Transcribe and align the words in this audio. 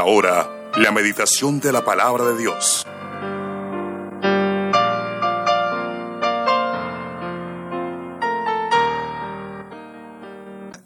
ahora, 0.00 0.72
la 0.78 0.92
meditación 0.92 1.60
de 1.60 1.72
la 1.72 1.84
palabra 1.84 2.24
de 2.24 2.38
Dios. 2.38 2.86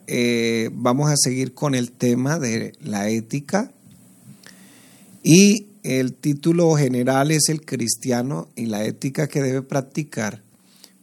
Eh, 0.09 0.69
vamos 0.73 1.13
a 1.13 1.17
seguir 1.17 1.55
con 1.55 1.77
el 1.77 1.93
tema 1.93 2.41
de 2.41 2.73
la 2.81 3.09
ética 3.09 3.71
y 5.23 5.69
el 5.85 6.15
título 6.15 6.75
general 6.75 7.31
es 7.31 7.49
el 7.49 7.65
cristiano 7.65 8.49
y 8.57 8.67
la 8.67 8.85
ética 8.85 9.29
que 9.29 9.43
debe 9.43 9.63
practicar, 9.63 10.43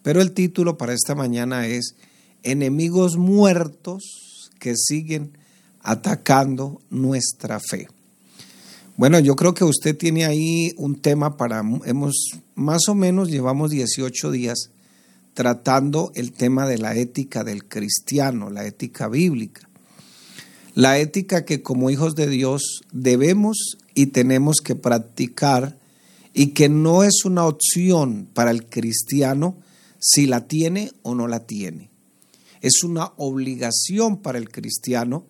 pero 0.03 0.21
el 0.21 0.33
título 0.33 0.77
para 0.77 0.93
esta 0.93 1.15
mañana 1.15 1.65
es 1.65 1.95
enemigos 2.43 3.15
muertos 3.15 4.51
que 4.59 4.75
siguen 4.75 5.37
atacando 5.81 6.81
nuestra 6.89 7.61
fe. 7.61 7.87
Bueno, 9.01 9.19
yo 9.19 9.35
creo 9.35 9.55
que 9.55 9.63
usted 9.63 9.97
tiene 9.97 10.25
ahí 10.25 10.75
un 10.77 11.01
tema 11.01 11.35
para, 11.35 11.63
hemos 11.85 12.39
más 12.53 12.87
o 12.87 12.93
menos 12.93 13.31
llevamos 13.31 13.71
18 13.71 14.29
días 14.29 14.69
tratando 15.33 16.11
el 16.13 16.33
tema 16.33 16.67
de 16.67 16.77
la 16.77 16.95
ética 16.95 17.43
del 17.43 17.65
cristiano, 17.65 18.51
la 18.51 18.63
ética 18.63 19.07
bíblica. 19.07 19.67
La 20.75 20.99
ética 20.99 21.45
que 21.45 21.63
como 21.63 21.89
hijos 21.89 22.13
de 22.13 22.27
Dios 22.27 22.81
debemos 22.91 23.79
y 23.95 24.05
tenemos 24.05 24.57
que 24.63 24.75
practicar 24.75 25.79
y 26.35 26.49
que 26.49 26.69
no 26.69 27.03
es 27.03 27.25
una 27.25 27.47
opción 27.47 28.27
para 28.31 28.51
el 28.51 28.67
cristiano 28.67 29.55
si 29.97 30.27
la 30.27 30.45
tiene 30.45 30.91
o 31.01 31.15
no 31.15 31.27
la 31.27 31.39
tiene. 31.39 31.89
Es 32.61 32.83
una 32.83 33.13
obligación 33.17 34.17
para 34.17 34.37
el 34.37 34.51
cristiano 34.51 35.25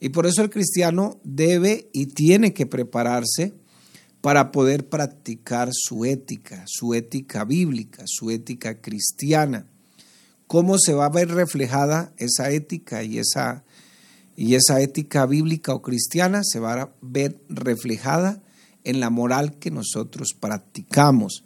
y 0.00 0.10
por 0.10 0.26
eso 0.26 0.42
el 0.42 0.50
cristiano 0.50 1.18
debe 1.24 1.88
y 1.92 2.06
tiene 2.06 2.52
que 2.52 2.66
prepararse 2.66 3.54
para 4.20 4.52
poder 4.52 4.88
practicar 4.88 5.70
su 5.72 6.04
ética, 6.04 6.64
su 6.66 6.94
ética 6.94 7.44
bíblica, 7.44 8.04
su 8.06 8.30
ética 8.30 8.80
cristiana. 8.80 9.66
¿Cómo 10.46 10.78
se 10.78 10.94
va 10.94 11.06
a 11.06 11.10
ver 11.10 11.28
reflejada 11.28 12.12
esa 12.16 12.50
ética 12.50 13.02
y 13.02 13.18
esa 13.18 13.64
y 14.36 14.54
esa 14.54 14.80
ética 14.80 15.26
bíblica 15.26 15.74
o 15.74 15.82
cristiana 15.82 16.42
se 16.42 16.58
va 16.58 16.74
a 16.74 16.92
ver 17.00 17.40
reflejada 17.48 18.42
en 18.82 19.00
la 19.00 19.10
moral 19.10 19.58
que 19.58 19.70
nosotros 19.70 20.34
practicamos. 20.38 21.44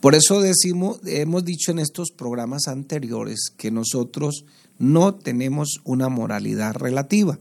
Por 0.00 0.14
eso 0.14 0.40
decimos, 0.40 1.00
hemos 1.04 1.44
dicho 1.44 1.72
en 1.72 1.78
estos 1.78 2.10
programas 2.10 2.68
anteriores 2.68 3.50
que 3.56 3.70
nosotros 3.70 4.44
no 4.80 5.14
tenemos 5.14 5.80
una 5.84 6.08
moralidad 6.08 6.74
relativa. 6.74 7.38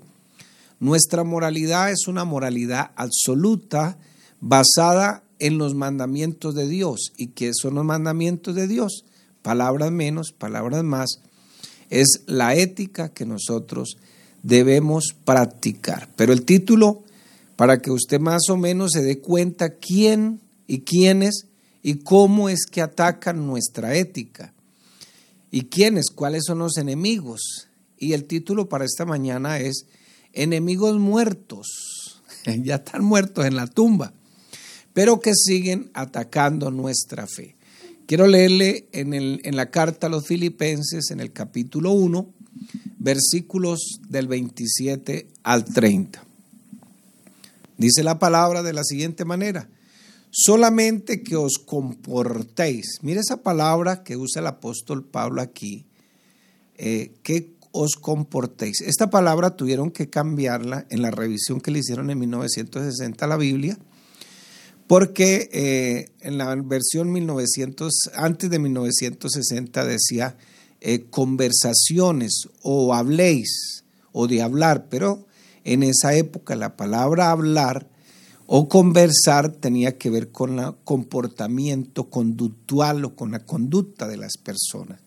Nuestra 0.79 1.23
moralidad 1.23 1.89
es 1.89 2.07
una 2.07 2.25
moralidad 2.25 2.91
absoluta 2.97 3.97
basada 4.41 5.23
en 5.39 5.57
los 5.57 5.73
mandamientos 5.73 6.53
de 6.53 6.67
Dios. 6.67 7.13
¿Y 7.17 7.27
qué 7.27 7.51
son 7.53 7.75
los 7.75 7.85
mandamientos 7.85 8.55
de 8.55 8.67
Dios? 8.67 9.05
Palabras 9.41 9.89
menos, 9.89 10.33
palabras 10.37 10.83
más. 10.83 11.21
Es 11.89 12.23
la 12.27 12.55
ética 12.55 13.13
que 13.13 13.25
nosotros 13.25 13.97
debemos 14.43 15.15
practicar. 15.23 16.09
Pero 16.17 16.33
el 16.33 16.43
título, 16.43 17.03
para 17.55 17.81
que 17.81 17.89
usted 17.89 18.19
más 18.19 18.49
o 18.49 18.57
menos 18.57 18.91
se 18.91 19.01
dé 19.01 19.19
cuenta 19.19 19.75
quién 19.75 20.41
y 20.67 20.81
quiénes 20.81 21.47
y 21.81 21.95
cómo 21.99 22.49
es 22.49 22.65
que 22.69 22.81
atacan 22.81 23.47
nuestra 23.47 23.95
ética. 23.95 24.53
Y 25.51 25.63
quiénes, 25.63 26.11
cuáles 26.11 26.43
son 26.45 26.59
los 26.59 26.77
enemigos. 26.77 27.67
Y 27.97 28.13
el 28.13 28.25
título 28.25 28.69
para 28.69 28.85
esta 28.85 29.05
mañana 29.05 29.59
es 29.59 29.85
Enemigos 30.33 30.99
muertos. 30.99 32.21
ya 32.63 32.75
están 32.75 33.03
muertos 33.03 33.45
en 33.45 33.55
la 33.55 33.67
tumba, 33.67 34.13
pero 34.93 35.19
que 35.19 35.33
siguen 35.33 35.89
atacando 35.93 36.71
nuestra 36.71 37.27
fe. 37.27 37.55
Quiero 38.05 38.27
leerle 38.27 38.87
en, 38.91 39.13
el, 39.13 39.41
en 39.43 39.55
la 39.55 39.69
carta 39.69 40.07
a 40.07 40.09
los 40.09 40.25
filipenses, 40.25 41.11
en 41.11 41.19
el 41.19 41.31
capítulo 41.31 41.91
1, 41.91 42.33
versículos 42.97 43.99
del 44.07 44.27
27 44.27 45.27
al 45.43 45.65
30. 45.65 46.23
Dice 47.77 48.03
la 48.03 48.19
palabra 48.19 48.63
de 48.63 48.73
la 48.73 48.83
siguiente 48.83 49.25
manera, 49.25 49.69
solamente 50.31 51.23
que 51.23 51.35
os 51.35 51.57
comportéis. 51.57 52.99
Mire 53.01 53.21
esa 53.21 53.37
palabra 53.37 54.03
que 54.03 54.17
usa 54.17 54.41
el 54.41 54.47
apóstol 54.47 55.03
Pablo 55.05 55.41
aquí, 55.41 55.85
eh, 56.77 57.13
que 57.23 57.53
os 57.71 57.95
comportéis. 57.95 58.81
Esta 58.81 59.09
palabra 59.09 59.55
tuvieron 59.55 59.91
que 59.91 60.09
cambiarla 60.09 60.85
en 60.89 61.01
la 61.01 61.11
revisión 61.11 61.61
que 61.61 61.71
le 61.71 61.79
hicieron 61.79 62.09
en 62.09 62.19
1960 62.19 63.25
a 63.25 63.27
la 63.27 63.37
Biblia, 63.37 63.77
porque 64.87 65.49
eh, 65.53 66.09
en 66.21 66.37
la 66.37 66.55
versión 66.55 67.11
1900, 67.11 67.93
antes 68.15 68.49
de 68.49 68.59
1960 68.59 69.85
decía 69.85 70.35
eh, 70.81 71.05
conversaciones 71.09 72.47
o 72.63 72.93
habléis 72.93 73.83
o 74.11 74.27
de 74.27 74.41
hablar, 74.41 74.87
pero 74.89 75.27
en 75.63 75.83
esa 75.83 76.15
época 76.15 76.55
la 76.55 76.75
palabra 76.75 77.29
hablar 77.29 77.87
o 78.51 78.67
conversar 78.67 79.51
tenía 79.51 79.99
que 79.99 80.09
ver 80.09 80.31
con 80.31 80.57
el 80.57 80.73
comportamiento 80.83 82.09
conductual 82.09 83.05
o 83.05 83.15
con 83.15 83.29
la 83.29 83.45
conducta 83.45 84.07
de 84.07 84.17
las 84.17 84.37
personas. 84.37 84.99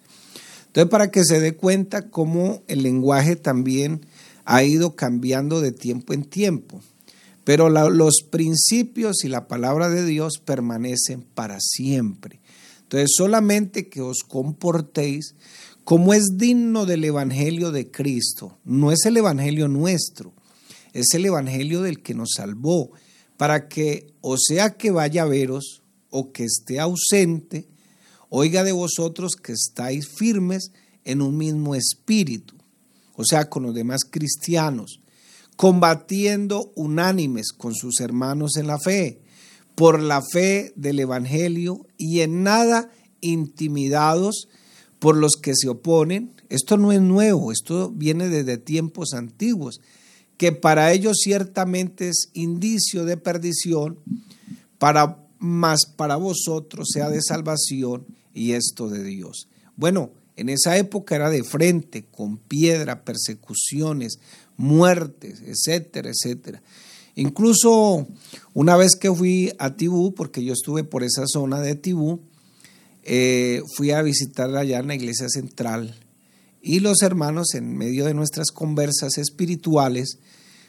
Entonces, 0.67 0.89
para 0.89 1.11
que 1.11 1.25
se 1.25 1.41
dé 1.41 1.57
cuenta 1.57 2.09
cómo 2.09 2.63
el 2.69 2.85
lenguaje 2.85 3.35
también 3.35 4.07
ha 4.45 4.63
ido 4.63 4.95
cambiando 4.95 5.61
de 5.61 5.73
tiempo 5.73 6.15
en 6.15 6.23
tiempo, 6.23 6.81
pero 7.43 7.69
los 7.69 8.23
principios 8.31 9.25
y 9.25 9.29
la 9.29 9.49
palabra 9.49 9.89
de 9.89 10.07
Dios 10.07 10.35
permanecen 10.45 11.23
para 11.23 11.59
siempre. 11.61 12.39
Entonces, 12.83 13.11
solamente 13.17 13.89
que 13.89 14.03
os 14.03 14.19
comportéis 14.23 15.35
como 15.83 16.15
es 16.15 16.37
digno 16.37 16.87
del 16.87 17.03
Evangelio 17.03 17.73
de 17.73 17.91
Cristo. 17.91 18.57
No 18.65 18.93
es 18.93 19.05
el 19.05 19.17
Evangelio 19.17 19.67
nuestro, 19.67 20.33
es 20.93 21.07
el 21.15 21.27
Evangelio 21.27 21.83
del 21.83 22.05
que 22.05 22.15
nos 22.15 22.35
salvó, 22.37 22.93
para 23.37 23.69
que, 23.69 24.13
o 24.21 24.37
sea 24.39 24.77
que 24.77 24.91
vaya 24.91 25.23
a 25.23 25.27
veros, 25.27 25.83
o 26.11 26.31
que 26.33 26.45
esté 26.45 26.79
ausente, 26.79 27.67
oiga 28.29 28.65
de 28.65 28.73
vosotros 28.73 29.35
que 29.35 29.53
estáis 29.53 30.09
firmes 30.09 30.71
en 31.05 31.23
un 31.23 31.37
mismo 31.37 31.75
espíritu, 31.75 32.55
o 33.15 33.25
sea, 33.25 33.49
con 33.49 33.65
los 33.65 33.75
demás 33.75 34.03
cristianos, 34.09 35.01
combatiendo 35.57 36.73
unánimes 36.77 37.53
con 37.53 37.75
sus 37.75 38.01
hermanos 38.01 38.57
en 38.57 38.67
la 38.67 38.79
fe, 38.79 39.21
por 39.75 40.01
la 40.01 40.23
fe 40.23 40.73
del 40.77 41.01
Evangelio 41.01 41.87
y 41.97 42.21
en 42.21 42.43
nada 42.43 42.91
intimidados 43.21 44.49
por 44.99 45.17
los 45.17 45.33
que 45.41 45.55
se 45.55 45.69
oponen. 45.69 46.33
Esto 46.49 46.77
no 46.77 46.93
es 46.93 47.01
nuevo, 47.01 47.53
esto 47.53 47.91
viene 47.91 48.29
desde 48.29 48.59
tiempos 48.59 49.15
antiguos, 49.15 49.81
que 50.43 50.51
para 50.51 50.93
ellos 50.93 51.19
ciertamente 51.23 52.09
es 52.09 52.31
indicio 52.33 53.05
de 53.05 53.17
perdición, 53.17 54.01
para 54.77 55.25
más 55.39 55.87
para 55.87 56.17
vosotros 56.17 56.89
sea 56.93 57.11
de 57.11 57.23
salvación 57.23 58.07
y 58.35 58.51
esto 58.51 58.89
de 58.89 59.05
Dios. 59.05 59.47
Bueno, 59.77 60.11
en 60.35 60.49
esa 60.49 60.77
época 60.79 61.15
era 61.15 61.31
de 61.31 61.45
frente, 61.45 62.07
con 62.11 62.39
piedra, 62.39 63.05
persecuciones, 63.05 64.19
muertes, 64.57 65.43
etcétera, 65.47 66.11
etcétera. 66.11 66.61
Incluso 67.15 68.09
una 68.53 68.77
vez 68.77 68.97
que 68.97 69.15
fui 69.15 69.53
a 69.61 69.77
Tibú, 69.77 70.13
porque 70.13 70.43
yo 70.43 70.55
estuve 70.55 70.83
por 70.83 71.05
esa 71.05 71.29
zona 71.29 71.61
de 71.61 71.77
Tibú, 71.77 72.19
eh, 73.05 73.63
fui 73.77 73.93
a 73.93 74.03
visitar 74.03 74.53
allá 74.57 74.81
en 74.81 74.89
la 74.89 74.97
iglesia 74.97 75.29
central 75.29 75.95
y 76.63 76.79
los 76.79 77.03
hermanos, 77.03 77.55
en 77.55 77.77
medio 77.77 78.05
de 78.05 78.15
nuestras 78.15 78.53
conversas 78.53 79.19
espirituales, 79.19 80.21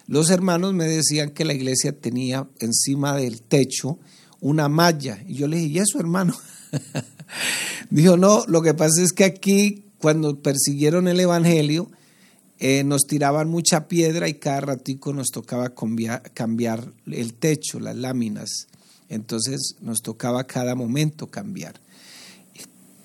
los 0.08 0.30
hermanos 0.30 0.74
me 0.74 0.86
decían 0.86 1.32
que 1.32 1.46
la 1.46 1.54
iglesia 1.54 1.98
tenía 1.98 2.48
encima 2.60 3.16
del 3.16 3.42
techo 3.42 4.00
una 4.42 4.68
malla. 4.68 5.24
Y 5.28 5.36
yo 5.36 5.48
le 5.48 5.58
dije, 5.58 5.70
¿y 5.70 5.78
eso, 5.80 6.00
hermano? 6.00 6.36
Dijo, 7.90 8.18
no, 8.18 8.44
lo 8.48 8.62
que 8.62 8.74
pasa 8.74 9.02
es 9.02 9.14
que 9.14 9.24
aquí, 9.24 9.86
cuando 10.00 10.42
persiguieron 10.42 11.08
el 11.08 11.20
Evangelio, 11.20 11.90
eh, 12.60 12.84
nos 12.84 13.04
tiraban 13.04 13.50
mucha 13.50 13.88
piedra 13.88 14.28
y 14.28 14.36
cada 14.36 14.62
ratico 14.62 15.14
nos 15.14 15.28
tocaba 15.30 15.74
cambiar, 16.34 16.92
el 17.08 17.34
techo, 17.36 17.80
las 17.80 17.96
láminas. 17.96 18.68
Entonces 19.10 19.76
nos 19.82 20.02
tocaba 20.02 20.46
cada 20.46 20.76
momento 20.76 21.28
cambiar. 21.28 21.80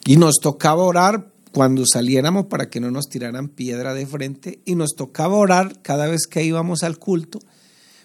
Y 0.04 0.16
nos 0.16 0.36
tocaba 0.40 0.82
orar 0.82 1.30
cuando 1.52 1.84
saliéramos 1.86 2.46
para 2.46 2.70
que 2.70 2.80
no 2.80 2.90
nos 2.90 3.08
tiraran 3.08 3.48
piedra 3.48 3.94
de 3.94 4.06
frente 4.06 4.60
y 4.64 4.74
nos 4.74 4.94
tocaba 4.96 5.36
orar 5.36 5.80
cada 5.82 6.06
vez 6.06 6.26
que 6.26 6.44
íbamos 6.44 6.82
al 6.82 6.98
culto. 6.98 7.40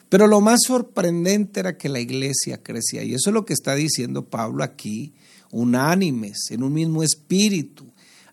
Pero 0.09 0.27
lo 0.27 0.41
más 0.41 0.59
sorprendente 0.65 1.59
era 1.59 1.77
que 1.77 1.89
la 1.89 1.99
iglesia 1.99 2.61
crecía. 2.61 3.03
Y 3.03 3.13
eso 3.13 3.29
es 3.29 3.33
lo 3.33 3.45
que 3.45 3.53
está 3.53 3.75
diciendo 3.75 4.25
Pablo 4.25 4.63
aquí, 4.63 5.13
unánimes, 5.51 6.51
en 6.51 6.63
un 6.63 6.73
mismo 6.73 7.03
espíritu 7.03 7.85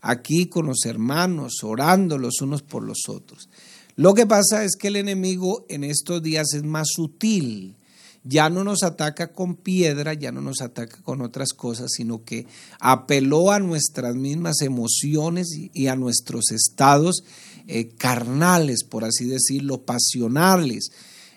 aquí 0.02 0.46
con 0.46 0.66
los 0.66 0.84
hermanos, 0.84 1.62
orando 1.62 2.18
los 2.18 2.40
unos 2.40 2.62
por 2.62 2.82
los 2.82 3.08
otros. 3.08 3.48
Lo 3.96 4.14
que 4.14 4.26
pasa 4.26 4.64
es 4.64 4.76
que 4.76 4.88
el 4.88 4.96
enemigo 4.96 5.66
en 5.68 5.84
estos 5.84 6.22
días 6.22 6.54
es 6.54 6.62
más 6.62 6.88
sutil. 6.94 7.76
Ya 8.22 8.50
no 8.50 8.64
nos 8.64 8.82
ataca 8.82 9.32
con 9.32 9.56
piedra, 9.56 10.12
ya 10.14 10.30
no 10.30 10.42
nos 10.42 10.60
ataca 10.60 10.98
con 11.02 11.22
otras 11.22 11.54
cosas, 11.54 11.90
sino 11.92 12.22
que 12.22 12.46
apeló 12.78 13.50
a 13.50 13.58
nuestras 13.58 14.14
mismas 14.14 14.60
emociones 14.60 15.48
y 15.72 15.86
a 15.86 15.96
nuestros 15.96 16.50
estados 16.50 17.24
eh, 17.66 17.88
carnales, 17.96 18.84
por 18.84 19.04
así 19.04 19.24
decirlo, 19.24 19.82
pasionales. 19.82 20.90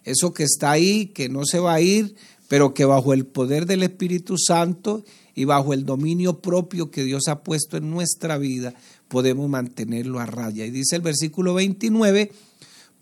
Eso 0.03 0.33
que 0.33 0.43
está 0.43 0.71
ahí, 0.71 1.07
que 1.07 1.29
no 1.29 1.45
se 1.45 1.59
va 1.59 1.75
a 1.75 1.81
ir, 1.81 2.15
pero 2.49 2.73
que 2.73 2.85
bajo 2.85 3.13
el 3.13 3.25
poder 3.25 3.65
del 3.65 3.83
Espíritu 3.83 4.37
Santo 4.37 5.03
y 5.35 5.45
bajo 5.45 5.73
el 5.73 5.85
dominio 5.85 6.39
propio 6.39 6.91
que 6.91 7.03
Dios 7.03 7.27
ha 7.27 7.43
puesto 7.43 7.77
en 7.77 7.89
nuestra 7.89 8.37
vida, 8.37 8.73
podemos 9.07 9.49
mantenerlo 9.49 10.19
a 10.19 10.25
raya. 10.25 10.65
Y 10.65 10.71
dice 10.71 10.95
el 10.95 11.01
versículo 11.01 11.53
29, 11.53 12.31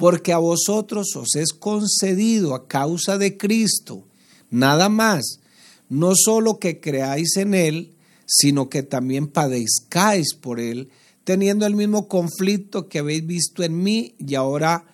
porque 0.02 0.34
a 0.34 0.40
vosotros 0.40 1.16
os 1.16 1.36
es 1.36 1.54
concedido 1.54 2.56
a 2.56 2.68
causa 2.68 3.20
de 3.20 3.38
Cristo, 3.38 4.04
nada 4.50 4.90
más, 4.90 5.42
no 5.90 6.14
solo 6.16 6.58
que 6.58 6.80
creáis 6.80 7.38
en 7.38 7.54
Él, 7.54 7.94
sino 8.26 8.68
que 8.68 8.82
también 8.82 9.28
padezcáis 9.28 10.34
por 10.34 10.60
Él, 10.60 10.90
teniendo 11.24 11.68
el 11.68 11.76
mismo 11.76 12.08
conflicto 12.08 12.90
que 12.90 12.98
habéis 12.98 13.28
visto 13.28 13.62
en 13.62 13.84
mí 13.84 14.16
y 14.18 14.34
ahora 14.34 14.86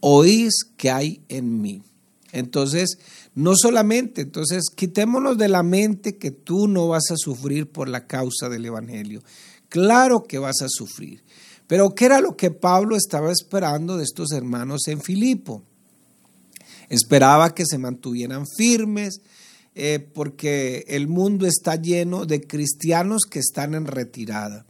oís 0.00 0.54
que 0.76 0.90
hay 0.90 1.20
en 1.28 1.62
mí. 1.62 1.80
Entonces, 2.32 2.98
no 3.36 3.52
solamente, 3.54 4.22
entonces 4.22 4.70
quitémonos 4.74 5.38
de 5.38 5.46
la 5.46 5.62
mente 5.62 6.16
que 6.16 6.32
tú 6.32 6.66
no 6.66 6.88
vas 6.88 7.12
a 7.12 7.16
sufrir 7.16 7.70
por 7.70 7.88
la 7.88 8.08
causa 8.08 8.48
del 8.48 8.66
Evangelio. 8.66 9.22
Claro 9.68 10.24
que 10.24 10.38
vas 10.38 10.62
a 10.62 10.68
sufrir. 10.68 11.22
Pero 11.68 11.94
¿qué 11.94 12.06
era 12.06 12.20
lo 12.20 12.36
que 12.36 12.50
Pablo 12.50 12.96
estaba 12.96 13.30
esperando 13.30 13.96
de 13.96 14.04
estos 14.04 14.32
hermanos 14.32 14.88
en 14.88 15.00
Filipo? 15.00 15.62
Esperaba 16.88 17.54
que 17.54 17.66
se 17.66 17.76
mantuvieran 17.76 18.46
firmes, 18.46 19.20
eh, 19.74 20.00
porque 20.00 20.86
el 20.88 21.06
mundo 21.06 21.46
está 21.46 21.76
lleno 21.76 22.24
de 22.24 22.40
cristianos 22.40 23.26
que 23.30 23.38
están 23.38 23.74
en 23.74 23.86
retirada. 23.86 24.64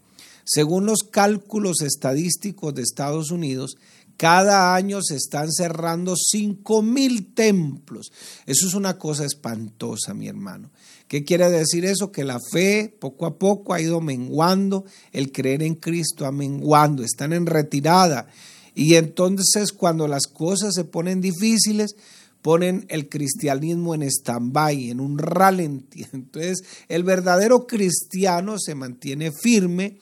Según 0.45 0.87
los 0.87 1.05
cálculos 1.05 1.83
estadísticos 1.83 2.75
de 2.75 2.83
Estados 2.83 3.31
Unidos, 3.31 3.77
cada 4.19 4.75
año 4.75 5.01
se 5.01 5.15
están 5.15 5.51
cerrando 5.53 6.17
5 6.17 6.83
mil 6.83 7.33
templos. 7.35 8.11
Eso 8.47 8.67
es 8.67 8.75
una 8.75 8.99
cosa 8.99 9.25
espantosa, 9.25 10.13
mi 10.13 10.27
hermano. 10.27 10.71
¿Qué 11.07 11.25
quiere 11.25 11.49
decir 11.49 11.85
eso? 11.85 12.11
Que 12.11 12.25
la 12.25 12.41
fe 12.53 12.93
poco 12.99 13.27
a 13.27 13.39
poco 13.39 13.73
ha 13.73 13.81
ido 13.81 14.01
menguando, 14.01 14.85
el 15.13 15.31
creer 15.31 15.63
en 15.63 15.77
Cristo 15.77 16.27
ha 16.27 16.33
menguando, 16.33 17.05
están 17.05 17.33
en 17.33 17.47
retirada. 17.47 18.27
Y 18.75 18.97
entonces 18.97 19.73
cuando 19.73 20.09
las 20.09 20.27
cosas 20.27 20.75
se 20.75 20.85
ponen 20.85 21.21
difíciles, 21.21 21.95
ponen 22.43 22.87
el 22.89 23.09
cristianismo 23.09 23.95
en 23.95 24.03
stand-by, 24.03 24.91
en 24.91 24.99
un 24.99 25.19
ralentí. 25.19 26.07
Entonces 26.13 26.65
el 26.89 27.05
verdadero 27.05 27.69
cristiano 27.69 28.59
se 28.59 28.75
mantiene 28.75 29.31
firme, 29.31 29.99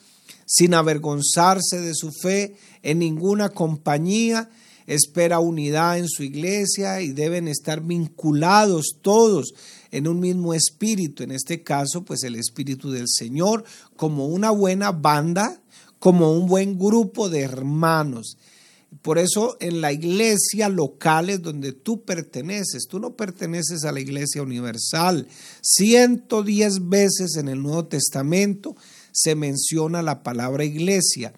sin 0.47 0.75
avergonzarse 0.75 1.81
de 1.81 1.95
su 1.95 2.13
fe 2.13 2.57
en 2.83 3.01
ninguna 3.01 3.51
compañía, 3.51 4.49
espera 4.87 5.41
unidad 5.41 5.99
en 5.99 6.09
su 6.09 6.23
iglesia 6.23 7.01
y 7.03 7.11
deben 7.11 7.49
estar 7.49 7.83
vinculados 7.83 8.97
todos 9.03 9.53
en 9.91 10.07
un 10.07 10.21
mismo 10.21 10.55
espíritu, 10.55 11.25
en 11.25 11.33
este 11.33 11.63
caso 11.63 12.05
pues 12.05 12.23
el 12.23 12.37
espíritu 12.37 12.91
del 12.91 13.09
Señor, 13.09 13.65
como 13.97 14.27
una 14.27 14.51
buena 14.51 14.93
banda, 14.93 15.61
como 15.99 16.33
un 16.33 16.47
buen 16.47 16.79
grupo 16.79 17.29
de 17.29 17.41
hermanos. 17.41 18.37
Por 19.03 19.19
eso 19.19 19.57
en 19.61 19.81
la 19.81 19.93
iglesia 19.93 20.69
local 20.69 21.31
es 21.31 21.43
donde 21.43 21.73
tú 21.73 22.03
perteneces, 22.03 22.87
tú 22.89 23.01
no 23.01 23.17
perteneces 23.17 23.85
a 23.85 23.93
la 23.93 24.01
iglesia 24.01 24.43
universal. 24.43 25.27
110 25.61 26.89
veces 26.89 27.37
en 27.37 27.49
el 27.49 27.63
Nuevo 27.63 27.87
Testamento 27.87 28.77
se 29.17 29.35
menciona 29.35 30.03
la 30.03 30.23
palabra 30.23 30.63
iglesia 30.63 31.33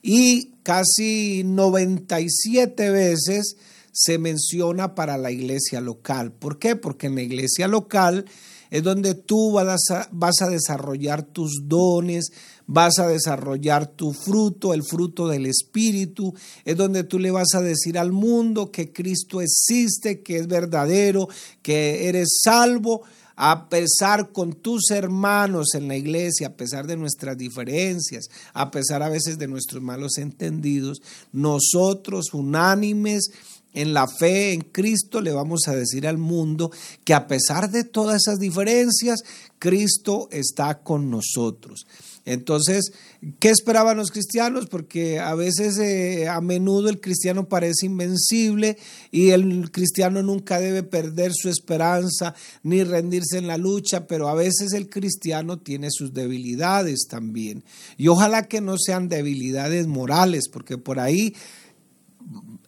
y 0.00 0.52
casi 0.62 1.42
97 1.44 2.88
veces 2.88 3.56
se 3.92 4.16
menciona 4.16 4.94
para 4.94 5.18
la 5.18 5.30
iglesia 5.30 5.82
local. 5.82 6.32
¿Por 6.32 6.58
qué? 6.58 6.74
Porque 6.74 7.08
en 7.08 7.16
la 7.16 7.22
iglesia 7.22 7.68
local 7.68 8.24
es 8.70 8.82
donde 8.82 9.14
tú 9.14 9.52
vas 9.52 9.90
a, 9.90 10.08
vas 10.10 10.40
a 10.40 10.48
desarrollar 10.48 11.22
tus 11.22 11.64
dones, 11.64 12.30
vas 12.66 12.98
a 12.98 13.08
desarrollar 13.08 13.88
tu 13.88 14.14
fruto, 14.14 14.72
el 14.72 14.82
fruto 14.82 15.28
del 15.28 15.44
Espíritu, 15.44 16.34
es 16.64 16.76
donde 16.78 17.04
tú 17.04 17.18
le 17.18 17.30
vas 17.30 17.54
a 17.54 17.60
decir 17.60 17.98
al 17.98 18.12
mundo 18.12 18.70
que 18.70 18.90
Cristo 18.90 19.42
existe, 19.42 20.22
que 20.22 20.38
es 20.38 20.46
verdadero, 20.46 21.28
que 21.60 22.08
eres 22.08 22.38
salvo 22.42 23.02
a 23.40 23.68
pesar 23.68 24.32
con 24.32 24.52
tus 24.52 24.90
hermanos 24.90 25.68
en 25.74 25.86
la 25.86 25.96
iglesia, 25.96 26.48
a 26.48 26.56
pesar 26.56 26.88
de 26.88 26.96
nuestras 26.96 27.38
diferencias, 27.38 28.26
a 28.52 28.72
pesar 28.72 29.00
a 29.04 29.08
veces 29.08 29.38
de 29.38 29.46
nuestros 29.46 29.80
malos 29.80 30.18
entendidos, 30.18 31.00
nosotros 31.30 32.34
unánimes 32.34 33.30
en 33.74 33.94
la 33.94 34.08
fe 34.08 34.54
en 34.54 34.62
Cristo 34.62 35.20
le 35.20 35.30
vamos 35.30 35.68
a 35.68 35.76
decir 35.76 36.08
al 36.08 36.18
mundo 36.18 36.72
que 37.04 37.14
a 37.14 37.28
pesar 37.28 37.70
de 37.70 37.84
todas 37.84 38.22
esas 38.22 38.40
diferencias, 38.40 39.20
Cristo 39.60 40.28
está 40.32 40.80
con 40.80 41.08
nosotros. 41.08 41.86
Entonces, 42.28 42.92
¿qué 43.40 43.48
esperaban 43.48 43.96
los 43.96 44.10
cristianos? 44.10 44.66
Porque 44.66 45.18
a 45.18 45.34
veces, 45.34 45.78
eh, 45.78 46.28
a 46.28 46.42
menudo 46.42 46.90
el 46.90 47.00
cristiano 47.00 47.48
parece 47.48 47.86
invencible 47.86 48.76
y 49.10 49.30
el 49.30 49.70
cristiano 49.70 50.22
nunca 50.22 50.60
debe 50.60 50.82
perder 50.82 51.32
su 51.34 51.48
esperanza 51.48 52.34
ni 52.62 52.84
rendirse 52.84 53.38
en 53.38 53.46
la 53.46 53.56
lucha, 53.56 54.06
pero 54.06 54.28
a 54.28 54.34
veces 54.34 54.74
el 54.74 54.90
cristiano 54.90 55.58
tiene 55.58 55.88
sus 55.90 56.12
debilidades 56.12 57.06
también. 57.08 57.64
Y 57.96 58.08
ojalá 58.08 58.42
que 58.46 58.60
no 58.60 58.76
sean 58.76 59.08
debilidades 59.08 59.86
morales, 59.86 60.50
porque 60.52 60.76
por 60.76 61.00
ahí 61.00 61.34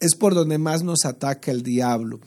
es 0.01 0.15
por 0.15 0.35
donde 0.35 0.57
más 0.57 0.83
nos 0.83 1.05
ataca 1.05 1.51
el 1.51 1.63
diablo. 1.63 2.21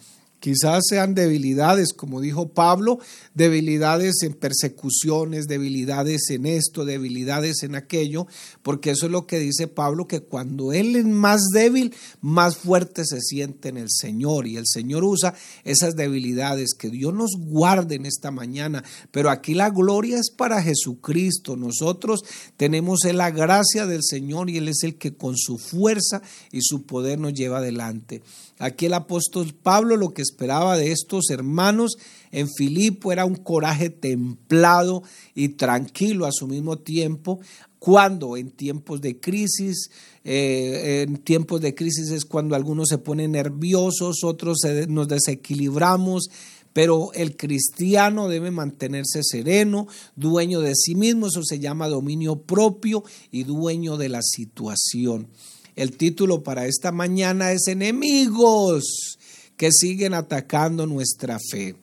Quizás 0.43 0.83
sean 0.89 1.15
debilidades, 1.15 1.93
como 1.93 2.19
dijo 2.19 2.49
Pablo, 2.49 2.99
debilidades 3.33 4.23
en 4.23 4.33
persecuciones, 4.33 5.47
debilidades 5.47 6.29
en 6.31 6.45
esto, 6.45 6.83
debilidades 6.83 7.63
en 7.63 7.75
aquello, 7.75 8.27
porque 8.61 8.91
eso 8.91 9.05
es 9.05 9.13
lo 9.13 9.25
que 9.25 9.39
dice 9.39 9.69
Pablo, 9.69 10.05
que 10.05 10.19
cuando 10.19 10.73
Él 10.73 10.97
es 10.97 11.05
más 11.05 11.43
débil, 11.53 11.95
más 12.19 12.57
fuerte 12.57 13.05
se 13.05 13.21
siente 13.21 13.69
en 13.69 13.77
el 13.77 13.87
Señor. 13.89 14.45
Y 14.45 14.57
el 14.57 14.67
Señor 14.67 15.05
usa 15.05 15.33
esas 15.63 15.95
debilidades, 15.95 16.73
que 16.77 16.89
Dios 16.89 17.13
nos 17.13 17.37
guarde 17.37 17.95
en 17.95 18.05
esta 18.05 18.29
mañana. 18.29 18.83
Pero 19.11 19.29
aquí 19.29 19.53
la 19.53 19.69
gloria 19.69 20.19
es 20.19 20.29
para 20.29 20.61
Jesucristo. 20.61 21.55
Nosotros 21.55 22.25
tenemos 22.57 22.99
la 23.05 23.31
gracia 23.31 23.85
del 23.85 24.03
Señor 24.03 24.49
y 24.49 24.57
Él 24.57 24.67
es 24.67 24.83
el 24.83 24.95
que 24.95 25.15
con 25.15 25.37
su 25.37 25.57
fuerza 25.57 26.21
y 26.51 26.63
su 26.63 26.83
poder 26.85 27.17
nos 27.17 27.33
lleva 27.33 27.59
adelante. 27.59 28.21
Aquí 28.59 28.85
el 28.85 28.93
apóstol 28.93 29.53
Pablo 29.53 29.97
lo 29.97 30.13
que 30.13 30.21
esperaba 30.33 30.77
de 30.77 30.91
estos 30.91 31.29
hermanos 31.29 31.97
en 32.31 32.49
Filipo 32.49 33.11
era 33.11 33.25
un 33.25 33.35
coraje 33.35 33.91
templado 33.91 35.03
y 35.35 35.49
tranquilo 35.49 36.25
a 36.25 36.31
su 36.31 36.47
mismo 36.47 36.79
tiempo, 36.79 37.39
cuando 37.77 38.35
en 38.35 38.49
tiempos 38.49 39.01
de 39.01 39.19
crisis, 39.19 39.91
eh, 40.23 41.05
en 41.07 41.17
tiempos 41.17 41.61
de 41.61 41.75
crisis 41.75 42.09
es 42.09 42.25
cuando 42.25 42.55
algunos 42.55 42.89
se 42.89 42.97
ponen 42.97 43.33
nerviosos, 43.33 44.23
otros 44.23 44.57
nos 44.87 45.07
desequilibramos, 45.07 46.29
pero 46.73 47.13
el 47.13 47.35
cristiano 47.35 48.29
debe 48.29 48.49
mantenerse 48.49 49.21
sereno, 49.21 49.87
dueño 50.15 50.59
de 50.61 50.73
sí 50.73 50.95
mismo, 50.95 51.27
eso 51.27 51.43
se 51.43 51.59
llama 51.59 51.87
dominio 51.87 52.41
propio 52.41 53.03
y 53.31 53.43
dueño 53.43 53.97
de 53.97 54.09
la 54.09 54.23
situación. 54.23 55.27
El 55.75 55.97
título 55.97 56.41
para 56.41 56.65
esta 56.65 56.91
mañana 56.91 57.51
es 57.51 57.67
Enemigos 57.67 59.17
que 59.57 59.69
siguen 59.71 60.13
atacando 60.13 60.85
nuestra 60.85 61.37
fe. 61.51 61.75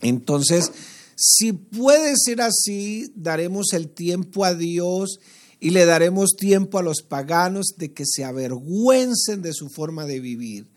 Entonces, 0.00 0.72
si 1.16 1.52
puede 1.52 2.14
ser 2.16 2.40
así, 2.40 3.12
daremos 3.14 3.72
el 3.72 3.88
tiempo 3.88 4.44
a 4.44 4.54
Dios 4.54 5.18
y 5.60 5.70
le 5.70 5.84
daremos 5.84 6.30
tiempo 6.36 6.78
a 6.78 6.82
los 6.82 7.02
paganos 7.02 7.74
de 7.76 7.92
que 7.92 8.04
se 8.04 8.24
avergüencen 8.24 9.42
de 9.42 9.52
su 9.52 9.68
forma 9.68 10.06
de 10.06 10.18
vivir. 10.18 10.71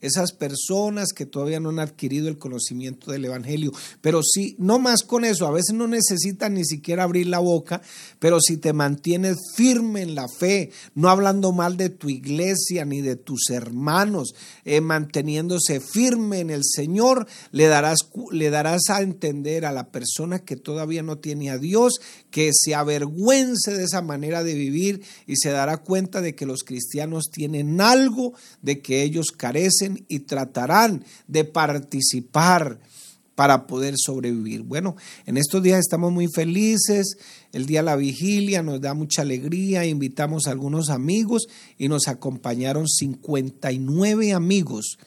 Esas 0.00 0.32
personas 0.32 1.12
que 1.14 1.26
todavía 1.26 1.60
no 1.60 1.70
han 1.70 1.78
adquirido 1.78 2.28
el 2.28 2.38
conocimiento 2.38 3.10
del 3.12 3.24
Evangelio. 3.24 3.72
Pero 4.00 4.22
sí, 4.22 4.56
no 4.58 4.78
más 4.78 5.02
con 5.02 5.24
eso, 5.24 5.46
a 5.46 5.50
veces 5.50 5.74
no 5.74 5.86
necesitan 5.86 6.54
ni 6.54 6.64
siquiera 6.64 7.04
abrir 7.04 7.26
la 7.26 7.38
boca, 7.38 7.82
pero 8.18 8.40
si 8.40 8.56
te 8.56 8.72
mantienes 8.72 9.36
firme 9.54 10.02
en 10.02 10.14
la 10.14 10.26
fe, 10.28 10.70
no 10.94 11.08
hablando 11.08 11.52
mal 11.52 11.76
de 11.76 11.90
tu 11.90 12.08
iglesia 12.08 12.84
ni 12.84 13.00
de 13.00 13.16
tus 13.16 13.50
hermanos, 13.50 14.34
eh, 14.64 14.80
manteniéndose 14.80 15.80
firme 15.80 16.40
en 16.40 16.50
el 16.50 16.62
Señor, 16.64 17.26
le 17.52 17.66
darás, 17.66 17.98
le 18.30 18.50
darás 18.50 18.90
a 18.90 19.02
entender 19.02 19.64
a 19.64 19.72
la 19.72 19.90
persona 19.90 20.40
que 20.40 20.56
todavía 20.56 21.02
no 21.02 21.18
tiene 21.18 21.50
a 21.50 21.58
Dios, 21.58 22.00
que 22.30 22.50
se 22.52 22.74
avergüence 22.74 23.72
de 23.72 23.84
esa 23.84 24.02
manera 24.02 24.44
de 24.44 24.54
vivir 24.54 25.02
y 25.26 25.36
se 25.36 25.50
dará 25.50 25.78
cuenta 25.78 26.20
de 26.20 26.34
que 26.34 26.46
los 26.46 26.62
cristianos 26.62 27.30
tienen 27.30 27.80
algo 27.80 28.34
de 28.62 28.80
que 28.80 29.02
ellos 29.02 29.32
carecen 29.36 29.89
y 30.08 30.20
tratarán 30.20 31.04
de 31.26 31.44
participar 31.44 32.78
para 33.34 33.66
poder 33.66 33.94
sobrevivir. 33.96 34.62
Bueno, 34.62 34.96
en 35.24 35.38
estos 35.38 35.62
días 35.62 35.78
estamos 35.78 36.12
muy 36.12 36.28
felices, 36.34 37.16
el 37.52 37.64
día 37.64 37.80
de 37.80 37.86
la 37.86 37.96
vigilia 37.96 38.62
nos 38.62 38.80
da 38.82 38.92
mucha 38.92 39.22
alegría, 39.22 39.86
invitamos 39.86 40.46
a 40.46 40.50
algunos 40.50 40.90
amigos 40.90 41.46
y 41.78 41.88
nos 41.88 42.06
acompañaron 42.06 42.86
59 42.86 44.34
amigos 44.34 44.98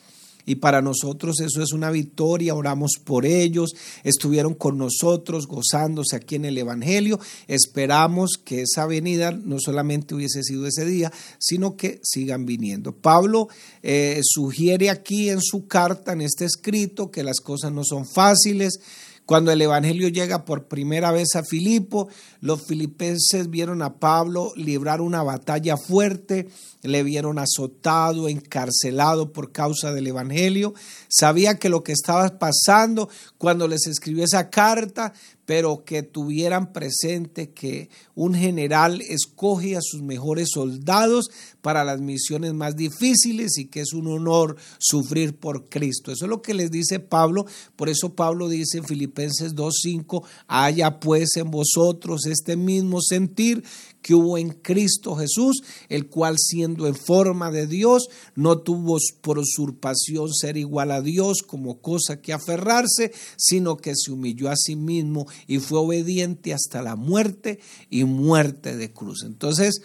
y 0.46 0.56
para 0.56 0.82
nosotros 0.82 1.40
eso 1.40 1.62
es 1.62 1.74
una 1.74 1.92
victoria, 1.92 2.56
oramos 2.56 2.94
por 3.04 3.26
ellos, 3.26 3.72
estuvieron 4.04 4.54
con 4.54 4.78
nosotros 4.78 5.48
gozándose 5.48 6.16
aquí 6.16 6.36
en 6.36 6.46
el 6.46 6.58
Evangelio, 6.58 7.20
esperamos 7.48 8.32
que 8.44 8.62
esa 8.62 8.86
venida 8.86 9.32
no 9.32 9.58
solamente 9.60 10.16
hubiese 10.16 10.44
sido 10.44 10.68
ese 10.68 10.86
día, 10.86 11.12
sino 11.40 11.76
que 11.76 12.00
sigan 12.04 12.46
viniendo. 12.46 12.96
Pablo 12.96 13.48
eh, 13.82 14.20
sugiere 14.24 14.90
aquí 14.90 15.30
en 15.30 15.42
su 15.42 15.68
carta, 15.68 16.14
en 16.14 16.22
este 16.22 16.46
escrito, 16.46 17.12
que 17.12 17.24
las 17.24 17.40
cosas 17.40 17.72
no 17.72 17.84
son 17.84 18.06
fáciles, 18.06 18.80
cuando 19.26 19.52
el 19.52 19.62
Evangelio 19.62 20.10
llega 20.10 20.44
por 20.44 20.68
primera 20.68 21.12
vez 21.12 21.36
a 21.36 21.44
Filipo, 21.44 22.10
los 22.42 22.66
filipenses 22.68 23.50
vieron 23.50 23.82
a 23.82 23.98
Pablo 23.98 24.52
librar 24.58 25.00
una 25.00 25.24
batalla 25.24 25.78
fuerte, 25.78 26.50
le 26.82 27.04
vieron 27.04 27.40
azotado, 27.40 28.28
encarcelado 28.28 29.32
por 29.32 29.54
causa 29.54 29.94
del 29.94 30.08
Evangelio. 30.08 30.74
Sabía 31.08 31.58
que 31.58 31.70
lo 31.70 31.84
que 31.84 31.94
estaba 31.94 32.38
pasando 32.38 33.08
cuando 33.38 33.68
les 33.70 33.88
escribió 33.88 34.26
esa 34.26 34.50
carta 34.50 35.14
pero 35.46 35.84
que 35.84 36.04
tuvieran 36.04 36.72
presente 36.72 37.52
que 37.52 37.90
un 38.16 38.34
general 38.34 39.02
escoge 39.02 39.76
a 39.76 39.82
sus 39.82 40.02
mejores 40.02 40.50
soldados 40.54 41.30
para 41.62 41.84
las 41.84 42.00
misiones 42.00 42.54
más 42.54 42.76
difíciles 42.76 43.58
y 43.58 43.66
que 43.66 43.82
es 43.82 43.94
un 43.94 44.08
honor 44.08 44.56
sufrir 44.80 45.36
por 45.36 45.68
Cristo. 45.68 46.12
Eso 46.12 46.26
es 46.26 46.30
lo 46.30 46.42
que 46.42 46.54
les 46.54 46.72
dice 46.72 47.00
Pablo, 47.00 47.46
por 47.76 47.90
eso 47.90 48.16
Pablo 48.16 48.48
dice 48.48 48.78
en 48.78 48.86
Filipenses 48.86 49.13
2.5, 49.14 50.24
haya 50.48 51.00
pues 51.00 51.36
en 51.38 51.52
vosotros 51.52 52.26
este 52.26 52.56
mismo 52.56 53.02
sentir 53.02 53.64
que 54.02 54.14
hubo 54.14 54.38
en 54.38 54.50
Cristo 54.50 55.16
Jesús, 55.16 55.64
el 55.90 56.08
cual 56.08 56.36
siendo 56.38 56.88
en 56.88 56.96
forma 56.96 57.52
de 57.52 57.68
Dios, 57.68 58.10
no 58.36 58.60
tuvo 58.60 58.98
por 59.22 59.40
usurpación 59.40 60.34
ser 60.34 60.58
igual 60.58 60.92
a 60.92 61.02
Dios 61.02 61.42
como 61.42 61.80
cosa 61.80 62.22
que 62.22 62.34
aferrarse, 62.34 63.14
sino 63.38 63.78
que 63.78 63.94
se 63.96 64.12
humilló 64.12 64.50
a 64.50 64.56
sí 64.58 64.76
mismo 64.76 65.26
y 65.48 65.60
fue 65.60 65.80
obediente 65.80 66.54
hasta 66.54 66.82
la 66.82 66.96
muerte 66.96 67.60
y 67.90 68.04
muerte 68.04 68.76
de 68.76 68.92
cruz. 68.92 69.24
Entonces, 69.24 69.82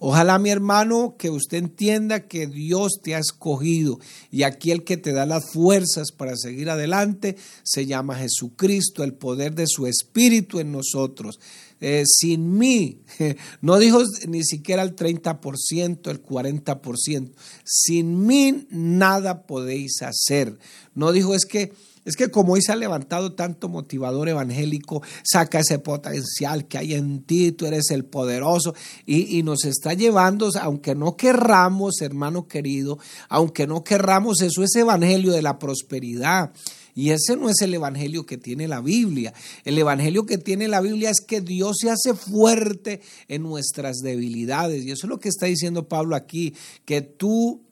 Ojalá 0.00 0.38
mi 0.38 0.50
hermano 0.50 1.16
que 1.18 1.28
usted 1.28 1.58
entienda 1.58 2.28
que 2.28 2.46
Dios 2.46 3.00
te 3.02 3.16
ha 3.16 3.18
escogido 3.18 3.98
y 4.30 4.44
aquí 4.44 4.70
el 4.70 4.84
que 4.84 4.96
te 4.96 5.12
da 5.12 5.26
las 5.26 5.50
fuerzas 5.52 6.12
para 6.12 6.36
seguir 6.36 6.70
adelante 6.70 7.36
se 7.64 7.86
llama 7.86 8.16
Jesucristo, 8.16 9.02
el 9.02 9.14
poder 9.14 9.54
de 9.54 9.66
su 9.66 9.86
Espíritu 9.88 10.60
en 10.60 10.70
nosotros. 10.70 11.40
Eh, 11.80 12.02
sin 12.06 12.58
mí, 12.58 13.02
no 13.60 13.78
dijo 13.78 14.02
ni 14.26 14.42
siquiera 14.44 14.82
el 14.82 14.96
30%, 14.96 16.10
el 16.10 16.22
40%, 16.22 17.30
sin 17.64 18.26
mí 18.26 18.66
nada 18.70 19.46
podéis 19.46 20.02
hacer. 20.02 20.58
No 20.94 21.12
dijo 21.12 21.34
es 21.34 21.44
que 21.44 21.72
es 22.08 22.16
que 22.16 22.30
como 22.30 22.54
hoy 22.54 22.62
se 22.62 22.72
ha 22.72 22.76
levantado 22.76 23.34
tanto 23.34 23.68
motivador 23.68 24.30
evangélico, 24.30 25.02
saca 25.22 25.60
ese 25.60 25.78
potencial 25.78 26.66
que 26.66 26.78
hay 26.78 26.94
en 26.94 27.22
ti, 27.24 27.52
tú 27.52 27.66
eres 27.66 27.90
el 27.90 28.06
poderoso 28.06 28.74
y, 29.04 29.36
y, 29.38 29.42
nos 29.42 29.66
está 29.66 29.92
llevando, 29.92 30.48
aunque 30.62 30.94
no 30.94 31.18
querramos, 31.18 32.00
hermano 32.00 32.48
querido, 32.48 32.98
aunque 33.28 33.66
no 33.66 33.84
querramos, 33.84 34.40
eso 34.40 34.64
es 34.64 34.74
evangelio 34.76 35.32
de 35.32 35.42
la 35.42 35.58
prosperidad. 35.58 36.50
Y 36.98 37.10
ese 37.10 37.36
no 37.36 37.48
es 37.48 37.62
el 37.62 37.72
evangelio 37.72 38.26
que 38.26 38.38
tiene 38.38 38.66
la 38.66 38.80
Biblia. 38.80 39.32
El 39.62 39.78
evangelio 39.78 40.26
que 40.26 40.36
tiene 40.36 40.66
la 40.66 40.80
Biblia 40.80 41.10
es 41.10 41.20
que 41.20 41.40
Dios 41.40 41.76
se 41.80 41.90
hace 41.90 42.12
fuerte 42.12 43.02
en 43.28 43.44
nuestras 43.44 43.98
debilidades. 43.98 44.84
Y 44.84 44.90
eso 44.90 45.06
es 45.06 45.08
lo 45.08 45.20
que 45.20 45.28
está 45.28 45.46
diciendo 45.46 45.86
Pablo 45.86 46.16
aquí, 46.16 46.54
que 46.84 47.00
tú 47.00 47.62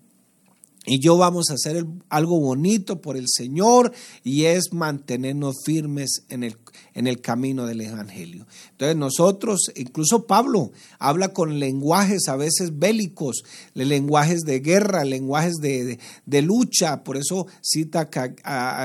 y 0.87 1.00
yo 1.00 1.16
vamos 1.16 1.50
a 1.50 1.54
hacer 1.54 1.85
algo 2.09 2.38
bonito 2.38 3.00
por 3.00 3.16
el 3.16 3.25
Señor 3.26 3.92
y 4.23 4.45
es 4.45 4.73
mantenernos 4.73 5.56
firmes 5.64 6.23
en 6.28 6.45
el, 6.45 6.56
en 6.97 7.07
el 7.07 7.21
camino 7.21 7.67
del 7.67 7.83
Evangelio. 7.83 8.47
Entonces 8.71 8.97
nosotros, 8.97 9.71
incluso 9.76 10.26
Pablo, 10.26 10.73
habla 10.99 11.29
con 11.29 11.61
lenguajes 11.61 12.26
a 12.29 12.37
veces 12.37 12.79
bélicos, 12.79 13.45
lenguajes 13.75 14.41
de 14.41 14.61
guerra, 14.61 15.05
lenguajes 15.05 15.57
de, 15.57 15.99
lucha. 16.43 17.05
Por 17.05 17.19
eso 17.19 17.47
cita 17.61 18.09